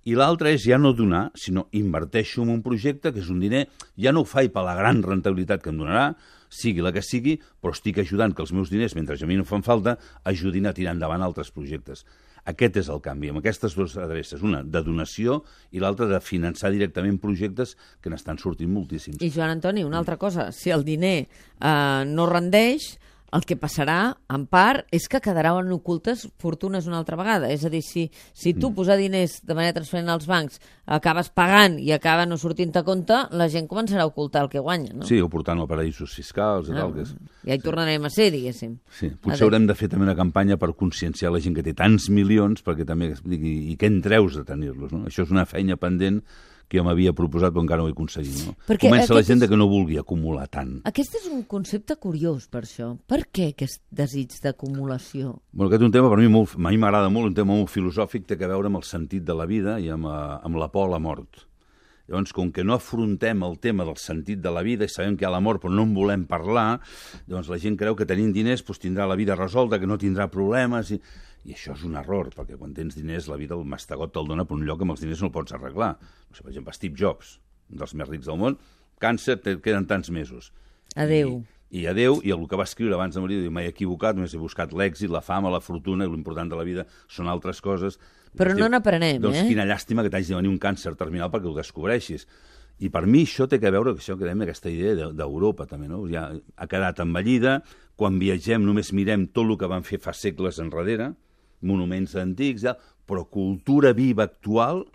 I 0.07 0.15
l'altre 0.15 0.53
és 0.55 0.63
ja 0.63 0.77
no 0.79 0.93
donar, 0.95 1.27
sinó 1.35 1.65
inverteixo 1.75 2.45
en 2.45 2.53
un 2.53 2.61
projecte 2.63 3.11
que 3.11 3.19
és 3.19 3.31
un 3.33 3.41
diner, 3.43 3.65
ja 3.99 4.13
no 4.15 4.23
ho 4.23 4.29
faig 4.29 4.53
per 4.53 4.63
la 4.63 4.77
gran 4.77 5.01
rentabilitat 5.03 5.63
que 5.63 5.73
em 5.73 5.81
donarà, 5.81 6.13
sigui 6.49 6.81
la 6.81 6.93
que 6.95 7.03
sigui, 7.05 7.35
però 7.61 7.75
estic 7.75 7.99
ajudant 8.01 8.33
que 8.33 8.41
els 8.45 8.53
meus 8.55 8.71
diners, 8.71 8.95
mentre 8.95 9.19
a 9.19 9.29
mi 9.29 9.37
no 9.37 9.45
fan 9.45 9.65
falta, 9.65 9.97
ajudin 10.23 10.69
a 10.69 10.73
tirar 10.73 10.95
endavant 10.95 11.25
altres 11.25 11.51
projectes. 11.51 12.05
Aquest 12.49 12.79
és 12.81 12.89
el 12.89 13.01
canvi, 13.05 13.29
amb 13.29 13.41
aquestes 13.41 13.75
dues 13.77 13.95
adreces, 13.99 14.41
una 14.45 14.63
de 14.63 14.81
donació 14.85 15.41
i 15.75 15.81
l'altra 15.83 16.07
de 16.09 16.19
finançar 16.23 16.71
directament 16.73 17.19
projectes 17.21 17.75
que 18.01 18.09
n'estan 18.09 18.39
sortint 18.41 18.71
moltíssims. 18.73 19.21
I 19.21 19.29
Joan 19.33 19.57
Antoni, 19.57 19.85
una 19.85 19.99
altra 20.01 20.17
cosa, 20.17 20.49
si 20.55 20.73
el 20.73 20.85
diner 20.87 21.17
eh, 21.25 22.03
no 22.09 22.25
rendeix, 22.29 22.95
el 23.35 23.45
que 23.45 23.57
passarà, 23.59 24.15
en 24.33 24.45
part, 24.49 24.87
és 24.95 25.07
que 25.11 25.21
quedaran 25.23 25.69
ocultes 25.75 26.25
fortunes 26.41 26.87
una 26.89 26.99
altra 26.99 27.17
vegada. 27.19 27.49
És 27.53 27.65
a 27.65 27.71
dir, 27.71 27.81
si, 27.85 28.07
si 28.33 28.53
tu 28.55 28.69
mm. 28.69 28.77
posar 28.77 28.97
diners 28.99 29.39
de 29.45 29.57
manera 29.57 29.77
transferent 29.77 30.09
als 30.13 30.27
bancs 30.29 30.59
acabes 30.89 31.29
pagant 31.29 31.77
i 31.81 31.91
acaba 31.93 32.25
no 32.25 32.39
sortint 32.41 32.75
a 32.77 32.83
compte, 32.85 33.17
la 33.37 33.49
gent 33.51 33.69
començarà 33.69 34.05
a 34.05 34.09
ocultar 34.09 34.43
el 34.45 34.51
que 34.51 34.63
guanya, 34.63 34.95
no? 34.97 35.07
Sí, 35.09 35.21
o 35.21 35.29
portant 35.29 35.61
a 35.61 35.67
paraïsos 35.69 36.15
fiscals 36.17 36.71
i 36.71 36.75
no, 36.75 36.81
tal. 36.81 36.95
Que 36.97 37.05
és... 37.05 37.15
Ja 37.45 37.57
hi 37.57 37.63
tornarem 37.63 38.05
a 38.09 38.13
ser, 38.13 38.29
diguéssim. 38.33 38.77
Sí, 38.99 39.11
potser 39.21 39.47
haurem 39.47 39.69
de 39.69 39.77
fer 39.77 39.91
també 39.91 40.07
una 40.09 40.17
campanya 40.17 40.57
per 40.61 40.73
conscienciar 40.77 41.33
la 41.33 41.43
gent 41.43 41.57
que 41.57 41.65
té 41.65 41.75
tants 41.77 42.09
milions, 42.13 42.65
perquè 42.65 42.87
també 42.87 43.11
expliqui 43.13 43.55
i 43.73 43.77
què 43.79 43.91
en 43.91 44.01
treus 44.05 44.39
de 44.39 44.45
tenir-los, 44.47 44.93
no? 44.95 45.05
Això 45.09 45.27
és 45.27 45.35
una 45.35 45.45
feina 45.49 45.77
pendent 45.79 46.23
que 46.69 46.77
jo 46.77 46.85
m'havia 46.85 47.13
proposat 47.17 47.53
però 47.55 47.63
encara 47.65 47.81
no 47.81 47.87
ho 47.87 47.91
he 47.91 47.95
aconseguit. 47.95 48.43
No? 48.45 48.55
Perquè 48.69 48.87
Comença 48.87 49.17
la 49.17 49.25
gent 49.25 49.43
és... 49.43 49.49
que 49.49 49.57
no 49.59 49.67
vulgui 49.71 49.97
acumular 49.99 50.45
tant. 50.53 50.77
Aquest 50.89 51.17
és 51.19 51.27
un 51.33 51.43
concepte 51.49 51.97
curiós 51.97 52.47
per 52.51 52.63
això. 52.67 52.93
Per 53.09 53.23
què 53.33 53.49
aquest 53.55 53.81
desig 53.89 54.37
d'acumulació? 54.43 55.35
Bueno, 55.51 55.67
aquest 55.71 55.81
és 55.81 55.89
un 55.89 55.97
tema 55.97 56.13
per 56.13 56.21
mi 56.21 56.31
molt, 56.31 56.55
a 56.55 56.69
mi 56.69 56.79
m'agrada 56.79 57.11
molt, 57.13 57.33
un 57.33 57.37
tema 57.41 57.55
molt 57.55 57.73
filosòfic, 57.73 58.29
té 58.29 58.37
a 58.37 58.53
veure 58.53 58.69
amb 58.69 58.79
el 58.79 58.87
sentit 58.87 59.25
de 59.25 59.35
la 59.35 59.49
vida 59.49 59.79
i 59.81 59.89
amb, 59.93 60.07
uh, 60.07 60.39
amb 60.45 60.61
la 60.61 60.69
por 60.71 60.87
a 60.87 60.93
la 60.93 61.01
mort. 61.03 61.48
Llavors, 62.09 62.33
com 62.33 62.49
que 62.51 62.65
no 62.65 62.73
afrontem 62.73 63.43
el 63.45 63.59
tema 63.61 63.85
del 63.85 63.99
sentit 64.01 64.41
de 64.41 64.51
la 64.51 64.65
vida 64.65 64.87
i 64.87 64.91
sabem 64.91 65.15
que 65.15 65.27
hi 65.27 65.29
ha 65.29 65.33
la 65.35 65.43
mort 65.45 65.61
però 65.61 65.71
no 65.71 65.85
en 65.85 65.93
volem 65.93 66.25
parlar, 66.29 66.79
doncs 67.29 67.51
la 67.53 67.59
gent 67.61 67.77
creu 67.77 67.95
que 67.95 68.07
tenint 68.09 68.33
diners 68.33 68.65
doncs, 68.65 68.81
tindrà 68.81 69.05
la 69.05 69.17
vida 69.19 69.37
resolta, 69.37 69.79
que 69.79 69.89
no 69.89 70.01
tindrà 70.01 70.27
problemes... 70.33 70.95
I 70.97 71.01
i 71.47 71.53
això 71.55 71.71
és 71.71 71.83
un 71.87 71.95
error, 71.99 72.27
perquè 72.35 72.57
quan 72.59 72.73
tens 72.75 72.97
diners 72.97 73.29
la 73.31 73.37
vida, 73.39 73.55
el 73.55 73.67
mastegot 73.67 74.11
te'l 74.13 74.27
dona 74.27 74.45
per 74.45 74.57
un 74.57 74.65
lloc 74.67 74.81
que 74.81 74.87
amb 74.87 74.95
els 74.95 75.03
diners 75.03 75.21
no 75.23 75.29
el 75.29 75.35
pots 75.37 75.55
arreglar. 75.55 75.93
No 76.01 76.35
sé, 76.35 76.43
per 76.43 76.51
exemple, 76.51 76.75
Steve 76.75 76.99
Jobs. 76.99 77.37
dels 77.69 77.93
més 77.93 78.07
rics 78.09 78.25
del 78.25 78.37
món, 78.41 78.55
càncer, 78.97 79.35
te 79.45 79.51
queden 79.61 79.85
tants 79.85 80.09
mesos. 80.09 80.47
Adeu. 80.97 81.35
I, 81.69 81.83
i 81.83 81.85
adeu, 81.85 82.15
i 82.25 82.31
el 82.33 82.47
que 82.49 82.57
va 82.57 82.65
escriure 82.65 82.95
abans 82.97 83.13
de 83.13 83.21
morir, 83.21 83.37
diu, 83.43 83.51
m'he 83.53 83.67
equivocat, 83.69 84.17
només 84.17 84.33
he 84.33 84.41
buscat 84.41 84.73
l'èxit, 84.73 85.11
la 85.13 85.21
fama, 85.21 85.51
la 85.53 85.61
fortuna, 85.61 86.07
i 86.07 86.09
l'important 86.09 86.49
de 86.49 86.57
la 86.57 86.65
vida 86.65 86.87
són 87.05 87.29
altres 87.29 87.61
coses. 87.61 87.99
Però 88.37 88.53
no 88.57 88.67
n'aprenem, 88.69 89.21
doncs, 89.21 89.37
eh? 89.41 89.47
quina 89.49 89.65
llàstima 89.65 90.03
que 90.05 90.11
t'hagi 90.13 90.29
de 90.33 90.35
venir 90.37 90.51
un 90.51 90.59
càncer 90.61 90.95
terminal 90.99 91.31
perquè 91.33 91.49
ho 91.49 91.55
descobreixis. 91.57 92.27
I 92.79 92.87
per 92.93 93.01
mi 93.09 93.25
això 93.25 93.47
té 93.49 93.59
que 93.59 93.71
veure 93.73 93.91
amb 93.91 93.99
això 93.99 94.15
que 94.17 94.23
dèiem, 94.23 94.43
aquesta 94.45 94.69
idea 94.71 94.93
de- 94.95 95.09
d'Europa 95.13 95.65
també, 95.67 95.89
no? 95.89 96.05
Ja 96.07 96.29
ha 96.55 96.67
quedat 96.67 96.99
envellida, 97.03 97.57
quan 97.99 98.19
viatgem 98.19 98.63
només 98.63 98.93
mirem 98.93 99.27
tot 99.27 99.49
el 99.49 99.57
que 99.57 99.67
van 99.67 99.83
fer 99.83 99.99
fa 99.99 100.13
segles 100.13 100.59
enrere, 100.63 101.13
monuments 101.61 102.15
antics, 102.15 102.61
ja, 102.63 102.77
però 103.05 103.25
cultura 103.27 103.91
viva 103.93 104.23
actual, 104.23 104.85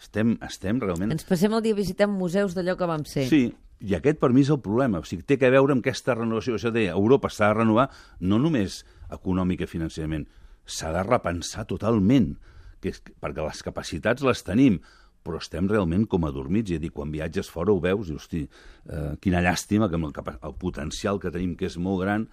estem, 0.00 0.36
estem 0.42 0.80
realment... 0.80 1.12
Ens 1.12 1.24
passem 1.28 1.52
el 1.54 1.62
dia 1.62 1.76
visitant 1.76 2.10
museus 2.10 2.56
d'allò 2.56 2.74
que 2.76 2.88
vam 2.88 3.04
ser. 3.06 3.28
Sí, 3.30 3.44
i 3.80 3.94
aquest 3.94 4.18
per 4.18 4.32
mi 4.34 4.40
és 4.42 4.50
el 4.50 4.58
problema. 4.64 4.98
O 4.98 5.06
sigui, 5.06 5.22
té 5.22 5.38
que 5.38 5.50
veure 5.52 5.76
amb 5.76 5.84
aquesta 5.84 6.16
renovació. 6.16 6.56
Això 6.58 6.72
deia, 6.74 6.96
Europa 6.98 7.30
s'ha 7.30 7.52
de 7.52 7.60
renovar 7.60 7.90
no 8.20 8.40
només 8.42 8.80
econòmica 9.12 9.68
i 9.68 9.70
financerament, 9.70 10.26
s'ha 10.66 10.90
de 10.96 11.02
repensar 11.06 11.66
totalment, 11.70 12.32
que 12.80 12.94
és, 12.94 13.02
perquè 13.22 13.44
les 13.46 13.62
capacitats 13.66 14.26
les 14.26 14.44
tenim, 14.46 14.80
però 15.24 15.40
estem 15.40 15.68
realment 15.68 16.06
com 16.08 16.24
adormits. 16.28 16.72
I 16.72 16.80
a 16.80 16.82
dir, 16.82 16.92
quan 16.94 17.12
viatges 17.12 17.50
fora 17.52 17.72
ho 17.72 17.80
veus 17.82 18.08
i, 18.08 18.16
hosti, 18.16 18.44
eh, 18.88 19.10
quina 19.20 19.42
llàstima 19.44 19.90
que 19.90 20.00
amb 20.00 20.10
el, 20.10 20.38
el 20.48 20.56
potencial 20.60 21.20
que 21.20 21.32
tenim, 21.32 21.56
que 21.58 21.68
és 21.68 21.76
molt 21.80 22.02
gran, 22.04 22.26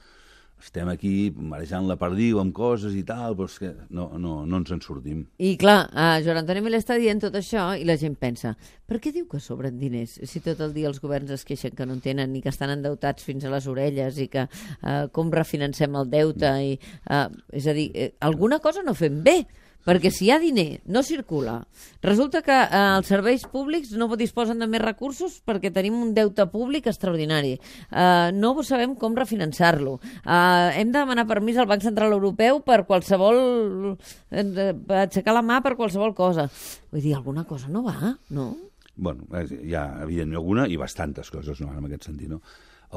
estem 0.57 0.89
aquí 0.89 1.29
marejant 1.37 1.85
la 1.85 1.97
perdiu 2.01 2.39
amb 2.41 2.53
coses 2.55 2.95
i 2.97 3.03
tal, 3.05 3.35
però 3.37 3.45
és 3.49 3.57
que 3.61 3.69
no, 3.93 4.07
no, 4.17 4.39
no 4.49 4.59
ens 4.59 4.71
en 4.73 4.81
sortim. 4.81 5.21
I 5.37 5.53
clar, 5.61 5.77
eh, 5.91 6.23
Joan 6.25 6.41
Antoni 6.41 6.63
Miller 6.65 6.79
està 6.81 6.97
dient 6.97 7.21
tot 7.21 7.35
això 7.37 7.69
i 7.77 7.85
la 7.85 7.97
gent 8.01 8.17
pensa, 8.17 8.55
per 8.89 8.97
què 9.03 9.13
diu 9.13 9.27
que 9.29 9.41
sobren 9.43 9.77
diners 9.77 10.17
si 10.25 10.41
tot 10.41 10.63
el 10.65 10.73
dia 10.73 10.89
els 10.89 10.99
governs 11.03 11.35
es 11.35 11.45
queixen 11.45 11.75
que 11.77 11.85
no 11.85 11.97
en 11.97 12.01
tenen 12.01 12.33
i 12.35 12.41
que 12.41 12.49
estan 12.53 12.73
endeutats 12.73 13.25
fins 13.27 13.45
a 13.45 13.53
les 13.53 13.69
orelles 13.69 14.17
i 14.23 14.27
que 14.33 14.47
eh, 14.47 15.05
com 15.13 15.29
refinancem 15.33 16.01
el 16.01 16.09
deute 16.09 16.53
i, 16.65 16.73
eh, 17.05 17.23
és 17.53 17.69
a 17.69 17.77
dir, 17.77 17.91
eh, 17.93 18.11
alguna 18.25 18.61
cosa 18.63 18.85
no 18.85 18.97
fem 18.97 19.21
bé 19.23 19.43
perquè 19.87 20.11
si 20.11 20.27
hi 20.27 20.31
ha 20.33 20.39
diner, 20.43 20.81
no 20.91 21.03
circula. 21.07 21.61
Resulta 22.03 22.43
que 22.43 22.55
eh, 22.55 22.83
els 22.97 23.07
serveis 23.07 23.47
públics 23.47 23.93
no 23.95 24.09
disposen 24.19 24.59
de 24.59 24.67
més 24.67 24.83
recursos 24.83 25.39
perquè 25.47 25.71
tenim 25.73 25.95
un 25.95 26.13
deute 26.17 26.45
públic 26.51 26.91
extraordinari. 26.91 27.55
Eh, 27.55 28.29
no 28.35 28.53
sabem 28.67 28.97
com 28.99 29.15
refinançar-lo. 29.15 29.97
Eh, 30.21 30.81
hem 30.81 30.91
de 30.91 30.99
demanar 30.99 31.27
permís 31.29 31.57
al 31.57 31.69
Banc 31.71 31.85
Central 31.87 32.15
Europeu 32.19 32.61
per 32.67 32.83
qualsevol... 32.89 33.95
Eh, 34.29 34.45
per 34.87 35.03
aixecar 35.07 35.35
la 35.37 35.45
mà 35.45 35.61
per 35.63 35.77
qualsevol 35.79 36.13
cosa. 36.17 36.49
Vull 36.91 37.03
dir, 37.03 37.15
alguna 37.15 37.47
cosa 37.47 37.71
no 37.71 37.85
va, 37.87 38.17
no? 38.35 38.51
bueno, 38.97 39.27
hi 39.29 39.75
ha, 39.77 40.01
evidentment, 40.03 40.39
alguna 40.39 40.65
i 40.67 40.77
bastantes 40.77 41.29
coses, 41.31 41.61
no, 41.61 41.69
en 41.71 41.85
aquest 41.85 42.09
sentit, 42.09 42.31
no? 42.31 42.41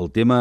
El 0.01 0.11
tema, 0.15 0.41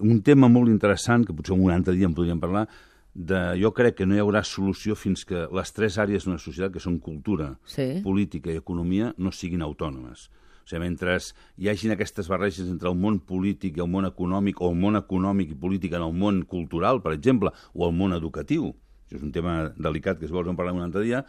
un 0.00 0.22
tema 0.24 0.48
molt 0.48 0.70
interessant, 0.72 1.26
que 1.26 1.34
potser 1.36 1.54
un 1.54 1.70
altre 1.74 1.94
dia 1.98 2.08
en 2.08 2.14
podríem 2.16 2.40
parlar, 2.40 2.64
de, 3.14 3.54
jo 3.62 3.70
crec 3.72 3.94
que 4.00 4.06
no 4.06 4.16
hi 4.16 4.20
haurà 4.22 4.42
solució 4.44 4.96
fins 4.98 5.22
que 5.24 5.44
les 5.54 5.70
tres 5.72 5.98
àrees 6.02 6.26
d'una 6.26 6.40
societat, 6.42 6.72
que 6.74 6.82
són 6.82 6.98
cultura, 6.98 7.58
Sí. 7.64 8.00
política 8.02 8.50
i 8.50 8.56
economia, 8.58 9.14
no 9.16 9.30
siguin 9.30 9.62
autònomes. 9.62 10.28
O 10.64 10.66
sigui, 10.66 10.80
mentre 10.80 11.18
hi 11.58 11.68
hagin 11.68 11.92
aquestes 11.92 12.28
barreges 12.28 12.66
entre 12.68 12.88
el 12.88 12.96
món 12.96 13.20
polític 13.20 13.76
i 13.76 13.80
el 13.80 13.88
món 13.88 14.04
econòmic, 14.08 14.60
o 14.60 14.70
el 14.70 14.76
món 14.76 14.96
econòmic 14.96 15.50
i 15.50 15.54
polític 15.54 15.92
en 15.92 16.02
el 16.02 16.12
món 16.12 16.42
cultural, 16.44 17.02
per 17.02 17.12
exemple, 17.12 17.52
o 17.72 17.86
el 17.86 17.94
món 17.94 18.12
educatiu, 18.12 18.74
això 19.06 19.16
és 19.16 19.22
un 19.22 19.32
tema 19.32 19.72
delicat 19.76 20.18
que 20.18 20.26
si 20.26 20.32
vols 20.32 20.48
en 20.48 20.56
parlar 20.56 20.74
un 20.74 20.82
altre 20.82 21.02
dia, 21.02 21.24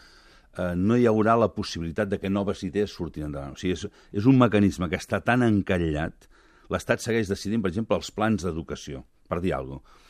eh, 0.57 0.73
no 0.75 0.95
hi 0.97 1.05
haurà 1.05 1.37
la 1.37 1.53
possibilitat 1.53 2.09
de 2.09 2.17
que 2.17 2.29
noves 2.29 2.63
idees 2.63 2.89
surtin 2.89 3.25
endavant. 3.25 3.53
O 3.53 3.55
sigui, 3.57 3.73
és, 3.73 3.85
és 4.13 4.25
un 4.25 4.39
mecanisme 4.39 4.89
que 4.89 4.95
està 4.95 5.21
tan 5.21 5.43
encallat, 5.43 6.29
l'Estat 6.69 6.99
segueix 6.99 7.27
decidint, 7.27 7.61
per 7.61 7.69
exemple, 7.69 7.95
els 7.95 8.09
plans 8.09 8.41
d'educació, 8.41 9.05
per 9.29 9.41
dir 9.41 9.53
alguna 9.53 9.79
cosa 9.83 10.04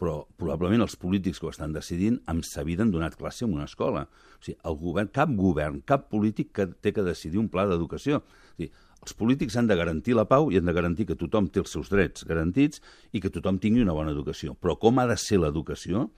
però 0.00 0.22
probablement 0.40 0.80
els 0.86 0.96
polítics 0.96 1.38
que 1.38 1.46
ho 1.46 1.50
estan 1.52 1.74
decidint 1.76 2.16
amb 2.32 2.42
sa 2.48 2.62
vida 2.64 2.82
han 2.86 2.90
donat 2.94 3.18
classe 3.20 3.44
en 3.44 3.52
una 3.52 3.66
escola. 3.68 4.06
O 4.08 4.42
sigui, 4.46 4.56
el 4.64 4.78
govern, 4.80 5.10
cap 5.12 5.28
govern, 5.36 5.82
cap 5.84 6.08
polític 6.10 6.54
que 6.56 6.66
té 6.80 6.94
que 6.96 7.04
decidir 7.04 7.38
un 7.38 7.50
pla 7.52 7.66
d'educació. 7.68 8.22
O 8.24 8.56
sigui, 8.56 8.70
els 9.00 9.14
polítics 9.16 9.56
han 9.60 9.68
de 9.68 9.76
garantir 9.76 10.16
la 10.16 10.24
pau 10.28 10.50
i 10.52 10.56
han 10.58 10.64
de 10.68 10.72
garantir 10.76 11.06
que 11.08 11.16
tothom 11.20 11.46
té 11.52 11.60
els 11.60 11.70
seus 11.72 11.88
drets 11.92 12.24
garantits 12.28 12.80
i 13.12 13.20
que 13.20 13.30
tothom 13.32 13.58
tingui 13.60 13.84
una 13.84 13.92
bona 13.96 14.10
educació. 14.12 14.56
Però 14.60 14.78
com 14.80 14.98
ha 15.00 15.06
de 15.06 15.16
ser 15.20 15.38
l'educació? 15.40 16.08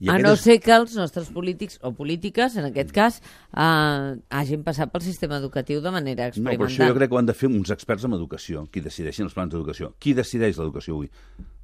I 0.00 0.08
a 0.08 0.14
no 0.18 0.32
és- 0.32 0.40
ser 0.40 0.58
que 0.64 0.72
els 0.72 0.94
nostres 0.96 1.28
polítics 1.28 1.78
o 1.84 1.92
polítiques, 1.92 2.56
en 2.56 2.64
aquest 2.70 2.90
cas, 2.90 3.20
eh, 3.52 4.16
hagin 4.30 4.62
passat 4.64 4.90
pel 4.90 5.02
sistema 5.04 5.36
educatiu 5.36 5.82
de 5.82 5.90
manera 5.90 6.24
No, 6.24 6.30
però 6.30 6.36
experimental. 6.56 6.68
això 6.68 6.88
jo 6.88 6.94
crec 6.96 7.10
que 7.10 7.14
ho 7.14 7.18
han 7.18 7.26
de 7.26 7.34
fer 7.34 7.50
uns 7.50 7.70
experts 7.70 8.04
en 8.04 8.14
educació, 8.16 8.66
qui 8.72 8.80
decideixin 8.80 9.26
els 9.26 9.34
plans 9.34 9.52
d'educació. 9.52 9.92
Qui 9.98 10.14
decideix 10.14 10.56
l'educació 10.56 10.94
avui? 10.94 11.10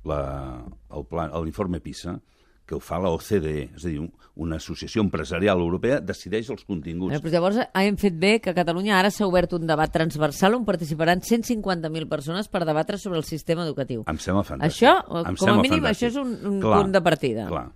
La, 0.07 0.65
el 0.95 1.05
pla- 1.11 1.29
L'informe 1.43 1.81
PISA, 1.83 2.21
que 2.67 2.75
ho 2.75 2.81
fa 2.83 2.99
la 2.99 3.11
OCDE, 3.15 3.71
és 3.77 3.85
a 3.85 3.89
dir, 3.89 4.01
un- 4.01 4.13
una 4.37 4.57
associació 4.57 5.01
empresarial 5.03 5.59
europea, 5.63 6.01
decideix 6.01 6.49
els 6.51 6.65
continguts. 6.67 7.21
Però 7.23 7.31
llavors 7.33 7.59
hem 7.75 7.97
fet 7.97 8.15
bé 8.19 8.41
que 8.41 8.51
a 8.51 8.55
Catalunya 8.55 8.99
ara 8.99 9.11
s'ha 9.11 9.27
obert 9.27 9.53
un 9.55 9.67
debat 9.67 9.91
transversal 9.93 10.55
on 10.59 10.65
participaran 10.67 11.21
150.000 11.23 12.09
persones 12.09 12.49
per 12.49 12.65
debatre 12.67 12.99
sobre 12.99 13.19
el 13.19 13.25
sistema 13.25 13.65
educatiu. 13.65 14.05
Em 14.07 14.19
sembla 14.19 14.43
fantàstic. 14.45 14.67
Això, 14.73 14.97
Em 15.29 15.37
com 15.37 15.49
a 15.49 15.63
mínim, 15.63 15.81
fantàstic. 15.83 15.91
això 15.91 16.07
és 16.09 16.17
un, 16.17 16.35
un 16.55 16.61
Clar, 16.61 16.83
punt 16.83 16.93
de 16.93 17.03
partida. 17.03 17.47
Clar. 17.49 17.67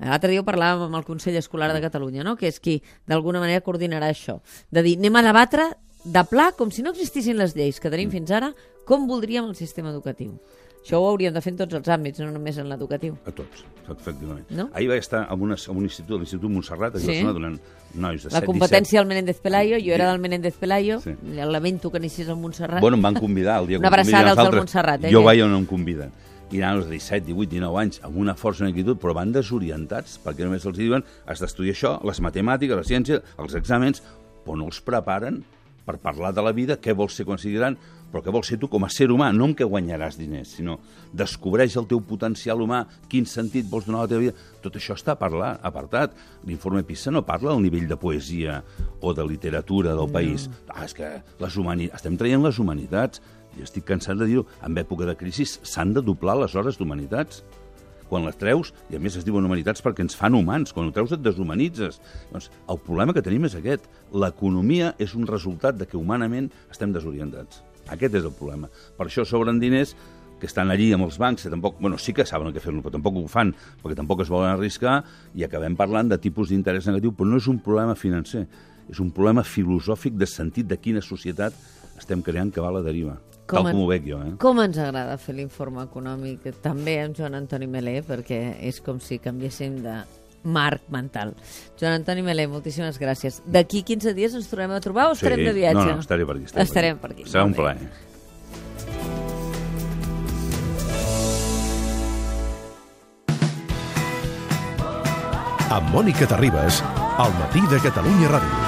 L'altre 0.00 0.30
dia 0.30 0.40
ho 0.40 0.46
parlàvem 0.46 0.84
amb 0.86 0.94
el 0.94 1.04
Consell 1.04 1.36
Escolar 1.36 1.72
de 1.74 1.80
Catalunya, 1.82 2.22
no? 2.24 2.36
que 2.36 2.46
és 2.48 2.60
qui 2.60 2.80
d'alguna 3.06 3.40
manera 3.40 3.60
coordinarà 3.66 4.08
això. 4.12 4.40
De 4.70 4.82
dir, 4.82 4.96
anem 4.98 5.16
a 5.16 5.22
debatre 5.22 5.68
de 6.04 6.24
pla, 6.30 6.52
com 6.56 6.70
si 6.70 6.82
no 6.82 6.90
existissin 6.90 7.36
les 7.36 7.54
lleis 7.56 7.80
que 7.80 7.88
Mm. 7.88 7.90
tenim 7.92 8.10
fins 8.10 8.30
ara, 8.30 8.54
com 8.86 9.06
voldríem 9.08 9.44
el 9.44 9.54
sistema 9.56 9.90
educatiu. 9.90 10.38
Això 10.84 11.00
ho 11.02 11.08
hauríem 11.10 11.34
de 11.34 11.40
fer 11.44 11.52
en 11.52 11.58
tots 11.58 11.74
els 11.74 11.88
àmbits, 11.88 12.18
no 12.20 12.30
només 12.32 12.56
en 12.58 12.68
l'educatiu. 12.70 13.16
A 13.26 13.32
tots, 13.32 13.64
efectivament. 13.90 14.46
No? 14.50 14.70
Ahir 14.72 14.88
vaig 14.88 15.00
estar 15.02 15.26
en, 15.30 15.42
una, 15.42 15.54
en 15.58 15.76
un 15.76 15.82
institut, 15.84 16.16
a 16.16 16.18
l'Institut 16.22 16.50
Montserrat, 16.50 16.94
a 16.96 16.98
Sí. 16.98 17.06
Barcelona, 17.06 17.32
donant 17.34 17.58
nois 17.94 18.22
de 18.24 18.30
La 18.30 18.40
7, 18.40 18.46
competència 18.46 19.00
del 19.00 19.08
Menéndez 19.08 19.40
Pelayo, 19.40 19.76
jo 19.84 19.92
era 19.92 20.06
Sí. 20.06 20.10
del 20.12 20.20
Menéndez 20.20 20.54
Pelayo, 20.56 21.00
Sí. 21.00 21.14
lamento 21.34 21.90
que 21.90 21.98
anessis 21.98 22.28
al 22.28 22.36
Montserrat. 22.36 22.80
Bueno, 22.80 22.96
em 22.96 23.02
van 23.02 23.14
convidar 23.14 23.60
el 23.60 23.66
dia 23.66 23.76
que 23.76 23.80
Una 23.80 23.88
abraçada 23.88 24.30
als 24.30 24.42
del. 24.50 24.56
Montserrat, 24.56 25.04
eh, 25.04 25.10
Jo 25.12 25.22
vaig 25.22 25.42
on 25.42 25.54
em 25.54 25.66
conviden. 25.66 26.10
I 26.50 26.56
nanos 26.58 26.86
de 26.86 26.92
17, 26.92 27.26
18, 27.26 27.50
19 27.50 27.76
anys, 27.78 28.00
amb 28.02 28.16
una 28.16 28.34
força 28.34 28.60
i 28.60 28.62
una 28.62 28.70
inquietud, 28.70 28.96
però 28.98 29.12
van 29.12 29.30
desorientats, 29.32 30.18
perquè 30.24 30.44
només 30.44 30.64
els 30.64 30.78
diuen 30.78 31.04
has 31.26 31.40
d'estudiar 31.40 31.74
això, 31.74 32.02
les 32.02 32.20
matemàtiques, 32.20 32.74
la 32.76 32.84
ciència, 32.84 33.20
els 33.38 33.54
exàmens, 33.54 34.00
però 34.46 34.56
no 34.56 34.64
els 34.64 34.80
preparen 34.80 35.44
per 35.84 35.98
parlar 35.98 36.32
de 36.34 36.42
la 36.42 36.52
vida, 36.52 36.78
què 36.80 36.94
vols 36.94 37.14
ser 37.14 37.24
quan 37.26 37.36
sigui 37.38 37.56
gran, 37.56 37.76
però 38.12 38.22
què 38.24 38.32
vols 38.32 38.48
ser 38.48 38.58
tu 38.60 38.68
com 38.72 38.84
a 38.86 38.90
ser 38.92 39.08
humà, 39.12 39.28
no 39.36 39.48
amb 39.48 39.58
què 39.58 39.66
guanyaràs 39.68 40.16
diners, 40.18 40.54
sinó 40.58 40.78
descobreix 41.12 41.76
el 41.80 41.88
teu 41.90 42.00
potencial 42.04 42.62
humà, 42.64 42.82
quin 43.10 43.28
sentit 43.28 43.68
vols 43.68 43.88
donar 43.88 44.02
a 44.02 44.06
la 44.06 44.12
teva 44.12 44.24
vida. 44.26 44.46
Tot 44.64 44.78
això 44.80 44.96
està 44.96 45.16
parlat, 45.20 45.60
apartat. 45.66 46.16
L'informe 46.48 46.84
PISA 46.88 47.12
no 47.14 47.24
parla 47.28 47.52
del 47.52 47.64
nivell 47.66 47.88
de 47.88 48.00
poesia 48.00 48.62
o 49.00 49.14
de 49.14 49.26
literatura 49.28 49.94
del 49.98 50.10
país. 50.12 50.48
Ah, 50.68 50.84
és 50.86 50.96
que 50.96 51.12
les 51.40 51.60
humani... 51.60 51.90
estem 51.94 52.16
traient 52.20 52.44
les 52.44 52.58
humanitats. 52.58 53.22
Jo 53.58 53.64
estic 53.66 53.86
cansat 53.88 54.18
de 54.20 54.28
dir-ho. 54.28 54.44
En 54.64 54.76
època 54.80 55.08
de 55.08 55.16
crisi 55.18 55.46
s'han 55.48 55.94
de 55.96 56.04
doblar 56.04 56.38
les 56.42 56.56
hores 56.56 56.80
d'humanitats 56.80 57.44
quan 58.08 58.24
les 58.24 58.38
treus, 58.40 58.72
i 58.88 58.96
a 58.96 59.00
més 59.04 59.18
es 59.20 59.26
diuen 59.26 59.44
humanitats 59.44 59.84
perquè 59.84 60.00
ens 60.00 60.16
fan 60.16 60.32
humans, 60.32 60.72
quan 60.72 60.88
ho 60.88 60.94
treus 60.96 61.12
et 61.12 61.20
deshumanitzes. 61.20 62.00
Doncs 62.32 62.48
el 62.72 62.80
problema 62.80 63.12
que 63.12 63.24
tenim 63.24 63.44
és 63.44 63.58
aquest. 63.58 63.84
L'economia 64.16 64.94
és 64.96 65.12
un 65.18 65.28
resultat 65.28 65.76
de 65.76 65.84
que 65.84 66.00
humanament 66.00 66.48
estem 66.72 66.94
desorientats. 66.96 67.67
Aquest 67.94 68.20
és 68.20 68.24
el 68.24 68.34
problema. 68.36 68.70
Per 68.96 69.06
això 69.08 69.24
sobren 69.26 69.60
diners 69.60 69.94
que 70.38 70.46
estan 70.46 70.70
allí 70.70 70.92
amb 70.94 71.06
els 71.08 71.18
bancs, 71.18 71.44
que 71.44 71.50
tampoc, 71.50 71.78
bueno, 71.80 71.98
sí 71.98 72.14
que 72.14 72.26
saben 72.26 72.52
què 72.54 72.62
fer-lo, 72.62 72.82
però 72.84 72.94
tampoc 72.94 73.16
ho 73.18 73.26
fan, 73.30 73.52
perquè 73.82 73.96
tampoc 73.98 74.22
es 74.22 74.30
volen 74.30 74.52
arriscar, 74.52 75.00
i 75.34 75.44
acabem 75.44 75.76
parlant 75.76 76.12
de 76.12 76.18
tipus 76.22 76.52
d'interès 76.52 76.86
negatiu, 76.86 77.12
però 77.16 77.32
no 77.32 77.40
és 77.42 77.48
un 77.50 77.58
problema 77.64 77.96
financer, 77.98 78.46
és 78.88 79.00
un 79.02 79.10
problema 79.14 79.42
filosòfic 79.44 80.14
de 80.16 80.28
sentit 80.30 80.68
de 80.70 80.78
quina 80.78 81.02
societat 81.04 81.56
estem 81.98 82.22
creant 82.22 82.52
que 82.54 82.62
va 82.62 82.70
a 82.70 82.78
la 82.78 82.84
deriva. 82.86 83.18
Com 83.48 83.64
tal 83.64 83.72
com 83.72 83.82
ho 83.82 83.88
veig 83.88 84.06
jo, 84.06 84.20
eh? 84.22 84.32
Com 84.40 84.60
ens 84.62 84.78
agrada 84.78 85.16
fer 85.20 85.34
l'informe 85.38 85.82
econòmic, 85.82 86.46
també 86.62 86.98
amb 87.02 87.16
Joan 87.16 87.38
Antoni 87.40 87.66
Melé, 87.66 87.98
perquè 88.06 88.58
és 88.68 88.78
com 88.84 89.00
si 89.00 89.18
canviéssim 89.24 89.80
de 89.82 90.02
marc 90.48 90.88
mental. 90.92 91.34
Joan 91.78 92.00
Antoni 92.00 92.24
Melé, 92.24 92.48
moltíssimes 92.50 92.98
gràcies. 93.00 93.42
D'aquí 93.46 93.84
15 93.86 94.16
dies 94.16 94.34
ens 94.34 94.48
tornem 94.50 94.72
a 94.74 94.82
trobar 94.84 95.10
o 95.12 95.16
estarem 95.16 95.44
de 95.44 95.54
viatge? 95.54 95.84
No, 95.84 95.98
no, 96.00 96.04
estaré 96.04 96.26
per 96.26 96.38
aquí. 96.38 96.48
Estarem 96.64 97.00
per 97.00 97.12
aquí. 97.12 97.28
Serà 97.28 97.44
un 97.46 97.56
plaer. 97.56 97.88
Amb 105.68 105.92
Mònica 105.92 106.24
Terribas, 106.24 106.80
al 107.20 107.36
matí 107.42 107.60
de 107.68 107.78
Catalunya 107.84 108.32
Ràdio. 108.32 108.67